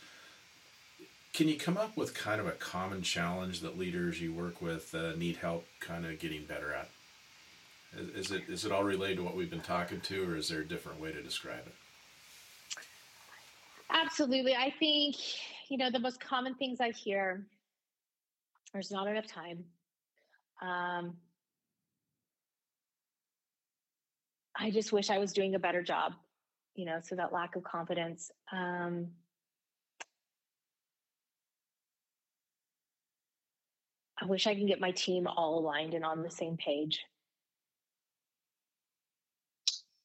[1.33, 4.95] can you come up with kind of a common challenge that leaders you work with
[4.95, 6.89] uh, need help kind of getting better at?
[7.97, 10.47] Is, is it is it all related to what we've been talking to, or is
[10.47, 11.75] there a different way to describe it?
[13.89, 14.55] Absolutely.
[14.55, 15.15] I think,
[15.69, 17.45] you know, the most common things I hear
[18.73, 19.63] there's not enough time.
[20.61, 21.15] Um,
[24.57, 26.13] I just wish I was doing a better job,
[26.75, 28.31] you know, so that lack of confidence.
[28.51, 29.07] Um,
[34.21, 37.01] I wish I can get my team all aligned and on the same page.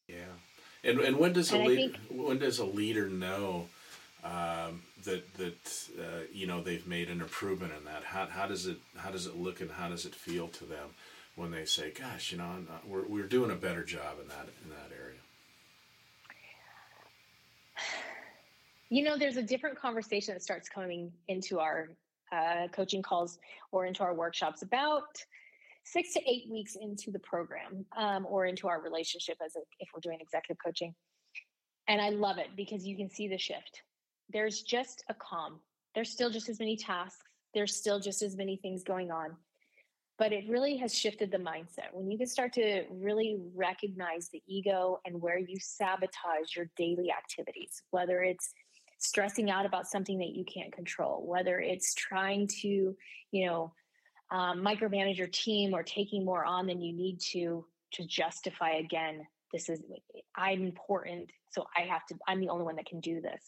[0.08, 0.34] Yeah,
[0.82, 3.68] and and when does and a leader think, when does a leader know
[4.24, 8.02] um, that that uh, you know they've made an improvement in that?
[8.02, 10.88] How how does it how does it look and how does it feel to them
[11.40, 14.48] when they say, "Gosh, you know, not, we're we're doing a better job in that
[14.62, 15.18] in that area."
[18.90, 21.90] You know, there's a different conversation that starts coming into our
[22.32, 23.38] uh, coaching calls
[23.70, 25.24] or into our workshops about
[25.84, 29.88] six to eight weeks into the program um, or into our relationship as a, if
[29.94, 30.94] we're doing executive coaching.
[31.88, 33.82] And I love it because you can see the shift.
[34.28, 35.60] There's just a calm.
[35.94, 37.24] There's still just as many tasks.
[37.54, 39.36] There's still just as many things going on.
[40.20, 41.88] But it really has shifted the mindset.
[41.92, 47.10] When you can start to really recognize the ego and where you sabotage your daily
[47.10, 48.52] activities, whether it's
[48.98, 52.94] stressing out about something that you can't control, whether it's trying to,
[53.32, 53.72] you know,
[54.30, 59.26] um, micromanage your team or taking more on than you need to to justify again
[59.52, 59.82] this is
[60.36, 63.42] i'm important so i have to i'm the only one that can do this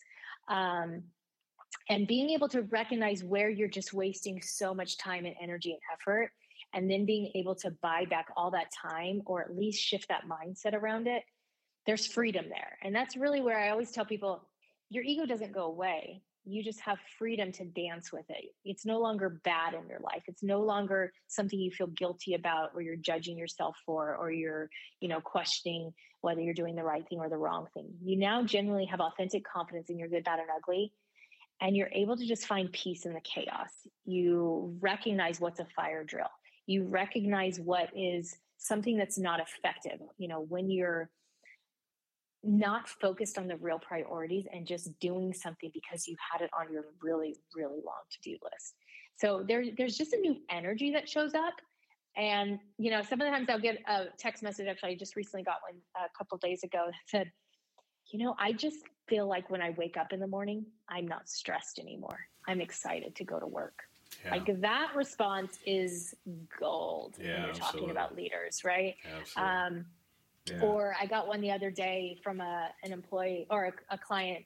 [0.49, 1.03] um,
[1.89, 5.81] and being able to recognize where you're just wasting so much time and energy and
[5.93, 6.33] effort
[6.75, 10.23] and then being able to buy back all that time or at least shift that
[10.29, 11.23] mindset around it
[11.87, 14.49] there's freedom there and that's really where i always tell people
[14.91, 18.53] your ego doesn't go away you just have freedom to dance with it.
[18.65, 20.23] It's no longer bad in your life.
[20.27, 24.69] It's no longer something you feel guilty about or you're judging yourself for or you're,
[25.01, 27.89] you know, questioning whether you're doing the right thing or the wrong thing.
[28.03, 30.93] You now genuinely have authentic confidence in your good, bad, and ugly.
[31.61, 33.71] And you're able to just find peace in the chaos.
[34.05, 36.31] You recognize what's a fire drill.
[36.67, 40.01] You recognize what is something that's not effective.
[40.19, 41.11] You know, when you're
[42.45, 46.73] not focused on the real priorities and just doing something because you had it on
[46.73, 48.75] your really really long to-do list.
[49.17, 51.55] So there, there's just a new energy that shows up.
[52.17, 55.17] And you know some of the times i'll get a text message actually i just
[55.17, 57.33] recently got one a couple days ago that said
[58.13, 61.27] you know i just feel like when i wake up in the morning i'm not
[61.27, 62.19] stressed anymore.
[62.47, 63.85] I'm excited to go to work
[64.25, 64.31] yeah.
[64.31, 66.15] like that response is
[66.59, 67.81] gold yeah, when you're absolutely.
[67.81, 69.53] talking about leaders right absolutely.
[69.53, 69.87] um
[70.51, 70.61] yeah.
[70.61, 74.45] Or I got one the other day from a, an employee or a, a client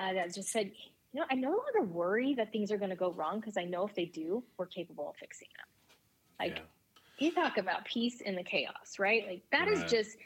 [0.00, 0.72] uh, that just said,
[1.12, 3.64] you know, I no longer worry that things are going to go wrong because I
[3.64, 5.66] know if they do, we're capable of fixing them.
[6.40, 6.62] Like,
[7.18, 9.26] you talk about peace in the chaos, right?
[9.28, 9.72] Like, that right.
[9.72, 10.16] is just.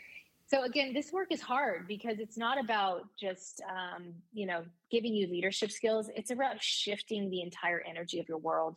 [0.52, 5.14] So again, this work is hard because it's not about just um, you know giving
[5.14, 6.10] you leadership skills.
[6.14, 8.76] It's about shifting the entire energy of your world.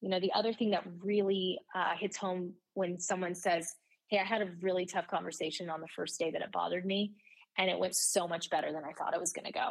[0.00, 3.74] You know, the other thing that really uh, hits home when someone says,
[4.08, 7.14] hey, I had a really tough conversation on the first day that it bothered me,
[7.58, 9.70] and it went so much better than I thought it was going to go.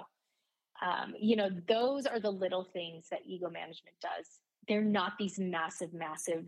[0.85, 4.27] Um, you know, those are the little things that ego management does.
[4.67, 6.43] They're not these massive, massive,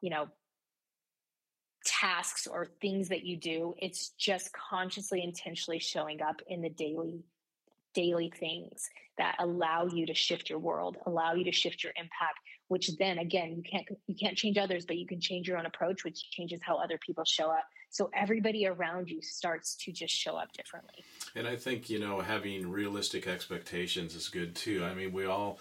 [0.00, 0.28] you know,
[1.84, 3.74] tasks or things that you do.
[3.78, 7.24] It's just consciously, intentionally showing up in the daily
[7.94, 12.40] daily things that allow you to shift your world allow you to shift your impact
[12.68, 15.66] which then again you can't you can't change others but you can change your own
[15.66, 20.12] approach which changes how other people show up so everybody around you starts to just
[20.12, 21.04] show up differently
[21.36, 25.58] and i think you know having realistic expectations is good too i mean we all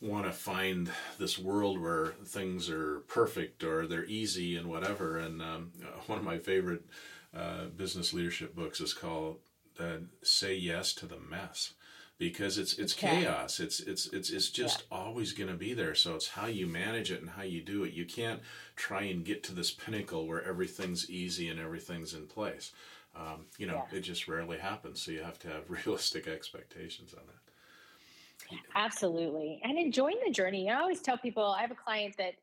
[0.00, 5.40] want to find this world where things are perfect or they're easy and whatever and
[5.40, 5.72] um,
[6.06, 6.84] one of my favorite
[7.34, 9.38] uh, business leadership books is called
[9.78, 11.74] uh, say yes to the mess
[12.18, 13.22] because it's it's okay.
[13.22, 13.60] chaos.
[13.60, 14.98] It's it's it's it's just yeah.
[14.98, 15.94] always going to be there.
[15.94, 17.92] So it's how you manage it and how you do it.
[17.92, 18.40] You can't
[18.74, 22.72] try and get to this pinnacle where everything's easy and everything's in place.
[23.14, 23.98] Um, you know, yeah.
[23.98, 25.02] it just rarely happens.
[25.02, 27.45] So you have to have realistic expectations on that.
[28.74, 30.70] Absolutely, and enjoying the journey.
[30.70, 32.34] I always tell people I have a client that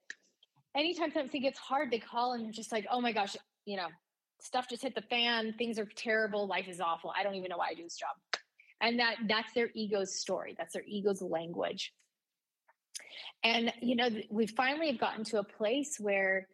[0.75, 3.35] anytime something gets hard, they call and they're just like, "Oh my gosh,
[3.65, 3.87] you know,
[4.39, 5.53] stuff just hit the fan.
[5.57, 6.47] Things are terrible.
[6.47, 7.13] Life is awful.
[7.15, 8.41] I don't even know why I do this job."
[8.81, 10.55] And that that's their ego's story.
[10.57, 11.93] That's their ego's language.
[13.43, 16.47] And you know, we finally have gotten to a place where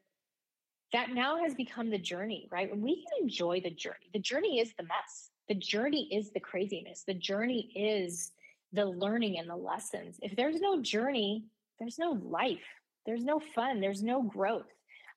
[0.91, 2.75] that now has become the journey, right?
[2.75, 5.31] We can enjoy the journey, the journey is the mess.
[5.47, 7.03] The journey is the craziness.
[7.03, 8.31] The journey is
[8.73, 10.17] the learning and the lessons.
[10.21, 11.45] If there's no journey,
[11.79, 12.65] there's no life,
[13.05, 14.67] there's no fun, there's no growth.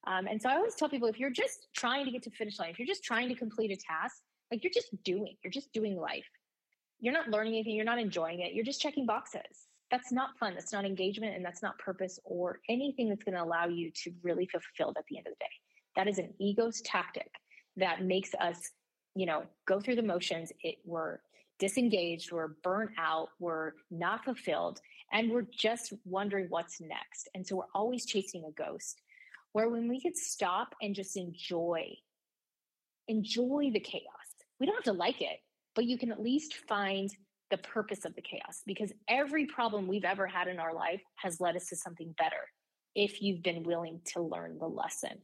[0.07, 2.59] Um, and so I always tell people if you're just trying to get to finish
[2.59, 4.17] line, if you're just trying to complete a task,
[4.51, 6.27] like you're just doing, you're just doing life.
[7.01, 9.67] You're not learning anything, you're not enjoying it, you're just checking boxes.
[9.91, 10.55] That's not fun.
[10.55, 14.11] That's not engagement and that's not purpose or anything that's going to allow you to
[14.23, 15.51] really feel fulfilled at the end of the day.
[15.97, 17.31] That is an ego's tactic
[17.77, 18.71] that makes us,
[19.15, 20.51] you know, go through the motions.
[20.63, 21.19] It we're
[21.63, 24.81] disengaged, we're burnt out, we're not fulfilled,
[25.13, 27.29] and we're just wondering what's next.
[27.37, 29.01] And so we're always chasing a ghost.
[29.53, 31.95] Where when we could stop and just enjoy,
[33.07, 34.03] enjoy the chaos.
[34.59, 35.39] We don't have to like it,
[35.77, 37.09] but you can at least find
[37.53, 41.41] the purpose of the chaos because every problem we've ever had in our life has
[41.41, 42.49] led us to something better
[42.97, 45.17] if you've been willing to learn the lesson.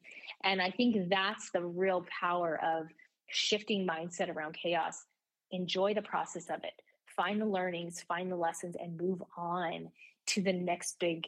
[0.44, 2.86] And I think that's the real power of
[3.28, 5.04] shifting mindset around chaos.
[5.50, 9.90] Enjoy the process of it, find the learnings, find the lessons, and move on
[10.26, 11.26] to the next big,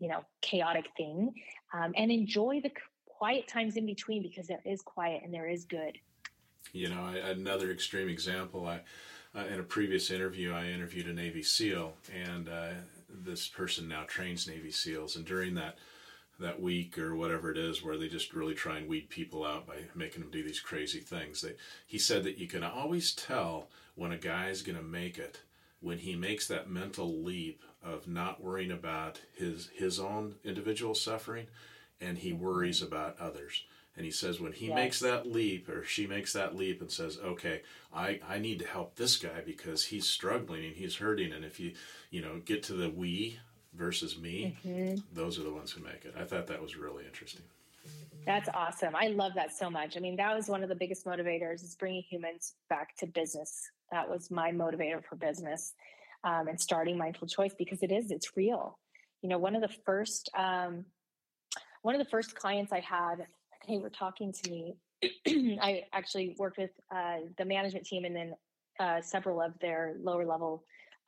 [0.00, 1.34] you know, chaotic thing.
[1.72, 2.70] Um, and enjoy the
[3.06, 5.98] quiet times in between because there is quiet and there is good.
[6.72, 8.66] You know, another extreme example.
[8.66, 8.80] I
[9.34, 12.70] uh, in a previous interview, I interviewed a Navy SEAL, and uh,
[13.08, 15.16] this person now trains Navy SEALs.
[15.16, 15.78] And during that
[16.38, 19.66] that week or whatever it is, where they just really try and weed people out
[19.66, 21.54] by making them do these crazy things, they,
[21.86, 25.42] he said that you can always tell when a guy's going to make it
[25.80, 31.46] when he makes that mental leap of not worrying about his his own individual suffering,
[32.00, 32.44] and he mm-hmm.
[32.44, 33.64] worries about others.
[33.96, 34.76] And he says when he yes.
[34.76, 37.62] makes that leap or she makes that leap and says, "Okay,
[37.92, 41.58] I I need to help this guy because he's struggling and he's hurting." And if
[41.58, 41.72] you
[42.10, 43.38] you know get to the we
[43.74, 44.96] versus me, mm-hmm.
[45.12, 46.14] those are the ones who make it.
[46.18, 47.42] I thought that was really interesting.
[48.26, 48.94] That's awesome.
[48.94, 49.96] I love that so much.
[49.96, 53.70] I mean, that was one of the biggest motivators is bringing humans back to business.
[53.90, 55.74] That was my motivator for business
[56.24, 58.78] um, and starting mindful choice because it is, it's real.
[59.22, 60.84] You know, one of the first, um,
[61.82, 63.26] one of the first clients I had
[63.68, 64.76] they were talking to me.
[65.60, 68.34] I actually worked with uh, the management team and then
[68.80, 70.64] uh, several of their lower level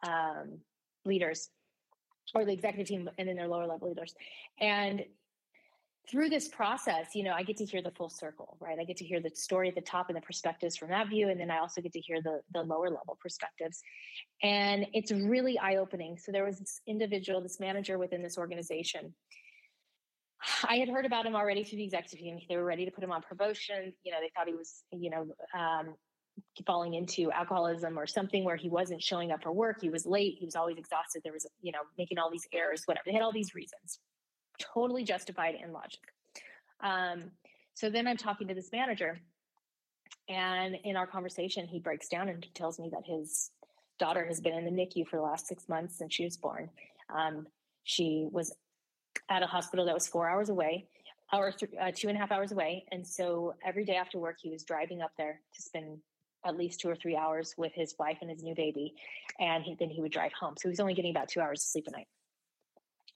[0.07, 0.59] um,
[1.05, 1.49] leaders
[2.35, 4.15] or the executive team and then their lower level leaders.
[4.61, 5.05] And
[6.11, 8.79] through this process, you know, I get to hear the full circle, right?
[8.81, 11.29] I get to hear the story at the top and the perspectives from that view.
[11.29, 13.81] And then I also get to hear the, the lower level perspectives.
[14.43, 16.19] And it's really eye opening.
[16.19, 19.15] So there was this individual, this manager within this organization
[20.69, 22.39] I had heard about him already through the executive team.
[22.49, 23.93] They were ready to put him on promotion.
[24.05, 25.27] You know, they thought he was, you know,
[25.59, 25.95] um,
[26.67, 29.81] falling into alcoholism or something where he wasn't showing up for work.
[29.81, 30.37] He was late.
[30.39, 31.23] He was always exhausted.
[31.25, 33.05] There was, you know, making all these errors, whatever.
[33.07, 33.99] They had all these reasons,
[34.59, 36.01] totally justified in logic.
[36.83, 37.31] Um,
[37.75, 39.21] so then I'm talking to this manager,
[40.29, 43.51] and in our conversation, he breaks down and he tells me that his
[43.99, 46.71] daughter has been in the NICU for the last six months since she was born.
[47.15, 47.47] Um,
[47.85, 48.55] she was
[49.29, 50.87] at a hospital that was four hours away
[51.33, 52.85] th- uh, two and a half hours away.
[52.91, 55.99] And so every day after work, he was driving up there to spend
[56.45, 58.95] at least two or three hours with his wife and his new baby.
[59.39, 60.55] And he, then he would drive home.
[60.57, 62.09] So he was only getting about two hours of sleep a night.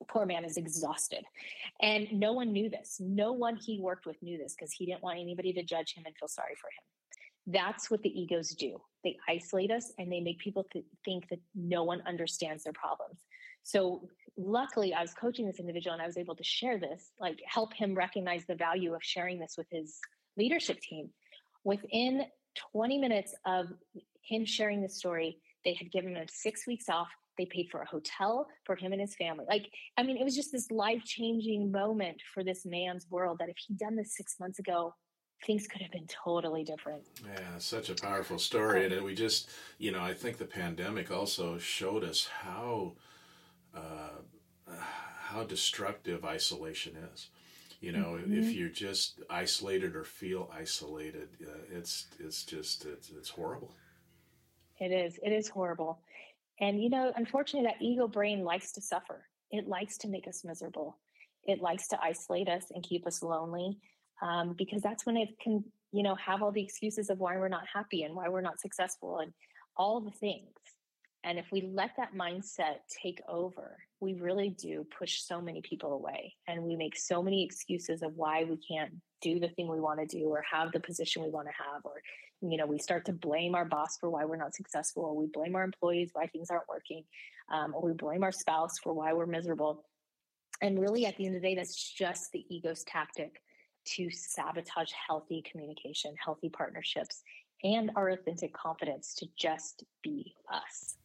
[0.08, 1.24] Poor man is exhausted.
[1.80, 2.96] And no one knew this.
[3.00, 6.04] No one he worked with knew this because he didn't want anybody to judge him
[6.06, 7.54] and feel sorry for him.
[7.54, 8.78] That's what the egos do.
[9.02, 13.20] They isolate us and they make people th- think that no one understands their problems.
[13.62, 17.40] So luckily I was coaching this individual and I was able to share this, like
[17.46, 19.98] help him recognize the value of sharing this with his
[20.36, 21.10] leadership team.
[21.64, 22.24] Within
[22.72, 23.66] 20 minutes of
[24.22, 27.08] him sharing the story, they had given him six weeks off.
[27.36, 29.44] They paid for a hotel for him and his family.
[29.48, 33.48] Like, I mean, it was just this life changing moment for this man's world that
[33.48, 34.94] if he'd done this six months ago,
[35.44, 37.02] things could have been totally different.
[37.26, 38.86] Yeah, such a powerful story.
[38.86, 42.92] And we just, you know, I think the pandemic also showed us how
[43.74, 44.20] uh,
[45.24, 47.28] how destructive isolation is.
[47.80, 48.38] You know, mm-hmm.
[48.38, 53.74] if you're just isolated or feel isolated, uh, it's it's just it's, it's horrible.
[54.80, 55.18] It is.
[55.22, 56.00] It is horrible.
[56.60, 59.24] And you know, unfortunately, that ego brain likes to suffer.
[59.50, 60.98] It likes to make us miserable.
[61.44, 63.78] It likes to isolate us and keep us lonely,
[64.22, 65.62] um, because that's when it can,
[65.92, 68.60] you know, have all the excuses of why we're not happy and why we're not
[68.60, 69.32] successful and
[69.76, 70.48] all the things.
[71.24, 75.92] And if we let that mindset take over, we really do push so many people
[75.92, 79.80] away and we make so many excuses of why we can't do the thing we
[79.80, 82.00] want to do or have the position we want to have or
[82.40, 85.26] you know we start to blame our boss for why we're not successful or we
[85.26, 87.02] blame our employees why things aren't working
[87.52, 89.84] um, or we blame our spouse for why we're miserable
[90.62, 93.40] and really at the end of the day that's just the ego's tactic
[93.84, 97.22] to sabotage healthy communication, healthy partnerships,
[97.62, 100.96] and our authentic confidence to just be us.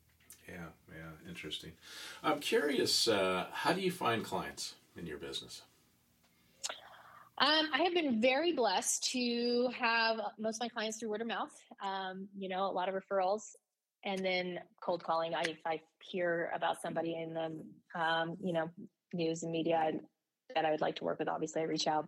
[0.52, 1.72] Yeah, yeah, interesting.
[2.24, 5.62] I'm curious, uh, how do you find clients in your business?
[7.38, 11.28] Um, I have been very blessed to have most of my clients through word of
[11.28, 11.54] mouth.
[11.82, 13.56] Um, you know, a lot of referrals,
[14.04, 15.34] and then cold calling.
[15.36, 18.70] I, if I hear about somebody in the, um, you know,
[19.14, 19.92] news and media
[20.56, 22.08] that I would like to work with, obviously I reach out.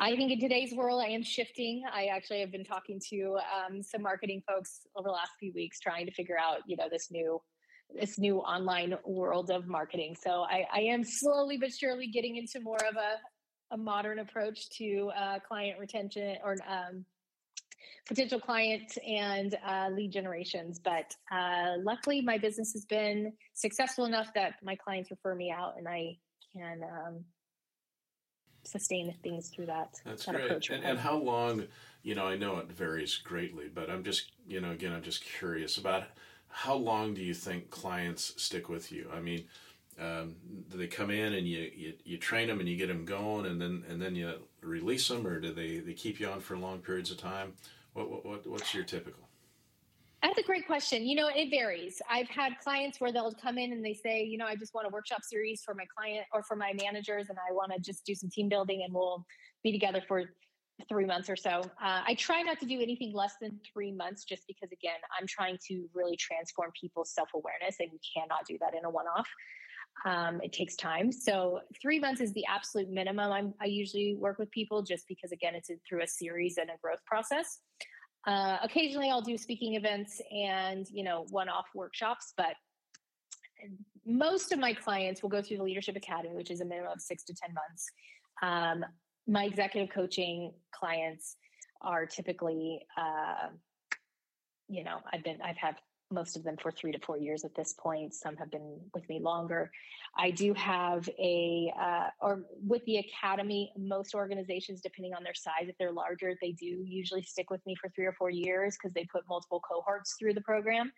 [0.00, 1.82] I think in today's world, I am shifting.
[1.92, 5.80] I actually have been talking to um, some marketing folks over the last few weeks,
[5.80, 7.40] trying to figure out, you know, this new
[7.94, 10.16] this new online world of marketing.
[10.20, 14.68] So I, I am slowly but surely getting into more of a, a modern approach
[14.78, 17.04] to uh, client retention or um,
[18.06, 20.80] potential clients and uh, lead generations.
[20.82, 25.74] But uh, luckily, my business has been successful enough that my clients refer me out,
[25.76, 26.16] and I
[26.54, 27.24] can um,
[28.64, 29.94] sustain things through that.
[30.04, 30.44] That's that great.
[30.46, 31.64] Approach and, and how long?
[32.02, 35.22] You know, I know it varies greatly, but I'm just, you know, again, I'm just
[35.22, 36.04] curious about
[36.58, 39.08] how long do you think clients stick with you?
[39.14, 39.44] I mean,
[39.96, 40.34] um,
[40.68, 43.46] do they come in and you, you, you train them and you get them going
[43.46, 46.58] and then and then you release them, or do they, they keep you on for
[46.58, 47.52] long periods of time?
[47.92, 49.22] What, what what's your typical?
[50.20, 51.06] That's a great question.
[51.06, 52.02] You know, it varies.
[52.10, 54.88] I've had clients where they'll come in and they say, you know, I just want
[54.88, 58.04] a workshop series for my client or for my managers, and I want to just
[58.04, 59.24] do some team building, and we'll
[59.62, 60.24] be together for
[60.88, 61.60] three months or so.
[61.82, 65.26] Uh, I try not to do anything less than three months just because, again, I'm
[65.26, 69.06] trying to really transform people's self awareness, and you cannot do that in a one
[69.06, 69.28] off.
[70.06, 71.10] Um, it takes time.
[71.10, 73.32] So, three months is the absolute minimum.
[73.32, 76.78] I'm, i usually work with people just because, again, it's through a series and a
[76.80, 77.58] growth process.
[78.26, 82.54] Uh, occasionally, I'll do speaking events and, you know, one off workshops, but
[84.06, 87.00] most of my clients will go through the Leadership Academy, which is a minimum of
[87.00, 87.86] six to 10 months.
[88.42, 88.84] Um,
[89.28, 91.36] my executive coaching clients
[91.80, 93.48] are typically uh,
[94.68, 95.76] you know i've been i've had
[96.10, 98.14] most of them for three to four years at this point.
[98.14, 99.70] Some have been with me longer.
[100.16, 105.68] I do have a uh, or with the academy most organizations depending on their size
[105.68, 108.94] if they're larger they do usually stick with me for three or four years because
[108.94, 110.92] they put multiple cohorts through the program.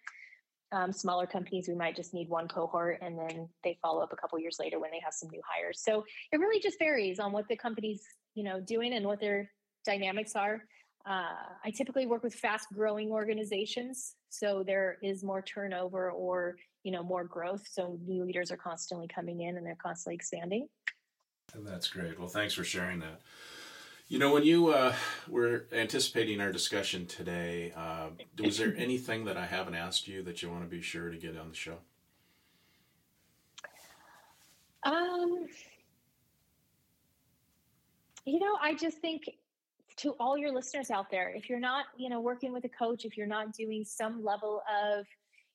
[0.73, 4.17] Um, smaller companies we might just need one cohort and then they follow up a
[4.17, 5.83] couple years later when they have some new hires.
[5.83, 8.05] So it really just varies on what the company's
[8.35, 9.51] you know doing and what their
[9.85, 10.63] dynamics are.
[11.07, 11.33] Uh,
[11.65, 17.03] i typically work with fast growing organizations so there is more turnover or you know
[17.03, 20.69] more growth so new leaders are constantly coming in and they're constantly expanding.
[21.55, 22.19] And that's great.
[22.19, 23.21] Well thanks for sharing that.
[24.11, 24.93] You know, when you uh,
[25.29, 28.09] were anticipating our discussion today, uh,
[28.43, 31.17] was there anything that I haven't asked you that you want to be sure to
[31.17, 31.77] get on the show?
[34.83, 35.47] Um,
[38.31, 39.29] you know, I just think
[39.99, 43.05] to all your listeners out there, if you're not, you know, working with a coach,
[43.05, 45.05] if you're not doing some level of,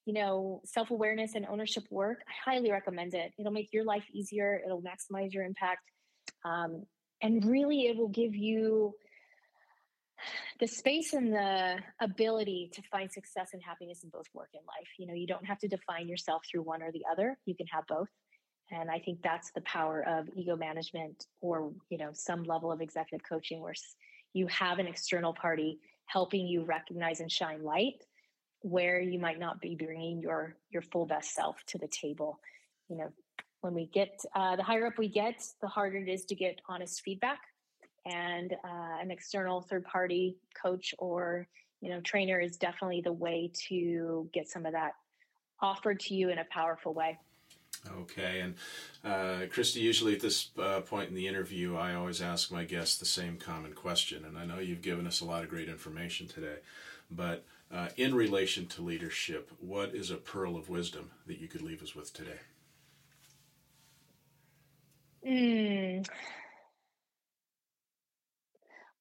[0.05, 3.31] you know, self awareness and ownership work, I highly recommend it.
[3.39, 5.81] It'll make your life easier, it'll maximize your impact.
[6.43, 6.83] Um,
[7.21, 8.93] and really, it will give you
[10.59, 14.87] the space and the ability to find success and happiness in both work and life.
[14.99, 17.67] You know, you don't have to define yourself through one or the other, you can
[17.67, 18.09] have both.
[18.71, 22.81] And I think that's the power of ego management or, you know, some level of
[22.81, 23.75] executive coaching where
[24.33, 28.03] you have an external party helping you recognize and shine light
[28.61, 32.39] where you might not be bringing your your full best self to the table.
[32.89, 33.11] You know,
[33.61, 36.59] when we get uh, the higher up we get, the harder it is to get
[36.67, 37.39] honest feedback.
[38.05, 41.47] And uh, an external third party coach or
[41.81, 44.93] you know trainer is definitely the way to get some of that
[45.61, 47.19] offered to you in a powerful way.
[48.01, 48.55] Okay, and
[49.03, 52.97] uh, Christie, usually at this uh, point in the interview, I always ask my guests
[52.97, 56.27] the same common question, and I know you've given us a lot of great information
[56.27, 56.57] today,
[57.11, 61.61] but uh, in relation to leadership, what is a pearl of wisdom that you could
[61.61, 62.39] leave us with today?
[65.25, 66.07] Mm.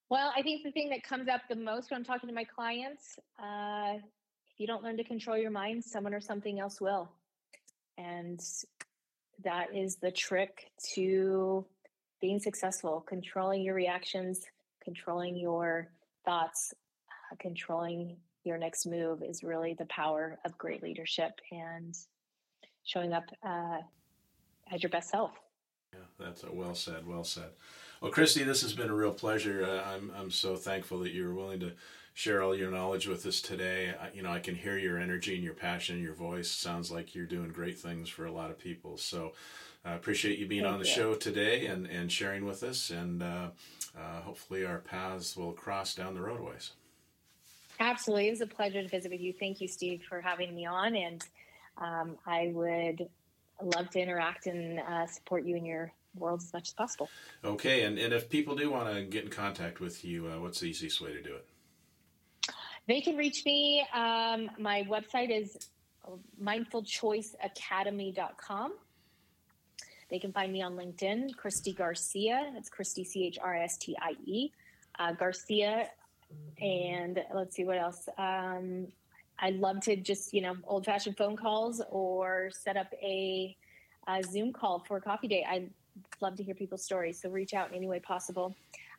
[0.09, 2.45] Well, I think the thing that comes up the most when I'm talking to my
[2.45, 7.11] clients, uh, if you don't learn to control your mind, someone or something else will.
[7.99, 8.40] And
[9.42, 11.64] that is the trick to
[12.20, 14.42] being successful controlling your reactions,
[14.82, 15.88] controlling your
[16.24, 16.72] thoughts,
[17.32, 21.95] uh, controlling your next move is really the power of great leadership and
[22.84, 23.78] showing up uh,
[24.72, 25.32] as your best self.
[25.92, 27.07] Yeah, that's well said.
[27.07, 27.51] Well said.
[28.01, 29.64] Well, Christie, this has been a real pleasure.
[29.64, 31.72] Uh, I'm I'm so thankful that you were willing to
[32.14, 33.92] share all your knowledge with us today.
[34.00, 36.50] I, you know, I can hear your energy and your passion, your voice.
[36.50, 38.96] Sounds like you're doing great things for a lot of people.
[38.96, 39.32] So,
[39.84, 40.94] I uh, appreciate you being Thank on the you.
[40.94, 42.88] show today and, and sharing with us.
[42.88, 43.48] And uh,
[43.94, 46.70] uh, hopefully, our paths will cross down the roadways.
[47.80, 48.28] Absolutely.
[48.28, 49.32] It was a pleasure to visit with you.
[49.32, 50.96] Thank you, Steve, for having me on.
[50.96, 51.22] And
[51.76, 53.08] um, I would
[53.62, 57.10] love to interact and uh, support you in your world as much as possible.
[57.44, 57.82] Okay.
[57.82, 60.66] And, and if people do want to get in contact with you, uh, what's the
[60.66, 61.46] easiest way to do it?
[62.87, 63.85] They can reach me.
[63.95, 65.57] Um, my website is
[66.43, 68.72] mindfulchoiceacademy.com.
[70.11, 72.53] They can find me on LinkedIn, Christie Garcia.
[72.57, 74.51] It's Christie, C H R S T I E.
[74.99, 75.89] Uh, Garcia.
[76.61, 78.09] And let's see what else.
[78.18, 78.89] Um,
[79.39, 83.57] I'd love to just, you know, old fashioned phone calls or set up a,
[84.09, 85.45] a, Zoom call for a coffee date.
[85.49, 85.70] I'd
[86.20, 87.20] love to hear people's stories.
[87.20, 88.55] So reach out in any way possible.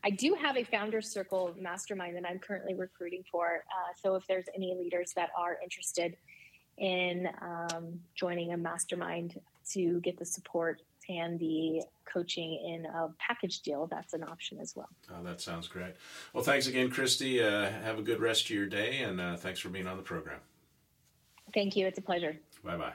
[0.06, 3.64] I do have a Founders Circle mastermind that I'm currently recruiting for.
[3.68, 6.16] Uh, so if there's any leaders that are interested
[6.78, 9.42] in um, joining a mastermind
[9.72, 11.82] to get the support and the
[12.12, 14.90] coaching in a package deal, that's an option as well.
[15.10, 15.96] Oh, that sounds great.
[16.34, 17.42] Well, thanks again, Christie.
[17.42, 20.04] Uh, have a good rest of your day, and uh, thanks for being on the
[20.04, 20.40] program.
[21.52, 21.88] Thank you.
[21.88, 22.38] It's a pleasure.
[22.64, 22.94] Bye bye.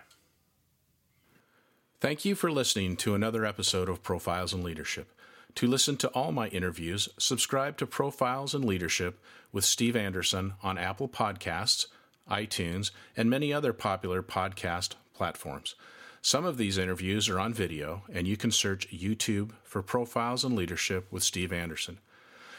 [2.01, 5.13] Thank you for listening to another episode of Profiles in Leadership.
[5.61, 9.21] To listen to all my interviews, subscribe to Profiles in Leadership
[9.53, 11.85] with Steve Anderson on Apple Podcasts,
[12.31, 15.75] iTunes, and many other popular podcast platforms.
[16.23, 20.57] Some of these interviews are on video, and you can search YouTube for Profiles in
[20.57, 21.99] Leadership with Steve Anderson.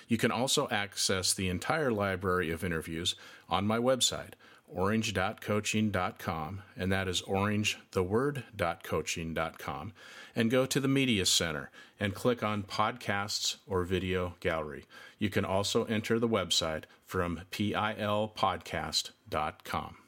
[0.07, 3.15] You can also access the entire library of interviews
[3.49, 4.33] on my website,
[4.73, 9.93] orange.coaching.com, and that is orange, the word, orangetheword.coaching.com,
[10.35, 11.69] and go to the Media Center
[11.99, 14.85] and click on Podcasts or Video Gallery.
[15.19, 20.00] You can also enter the website from pilpodcast.com.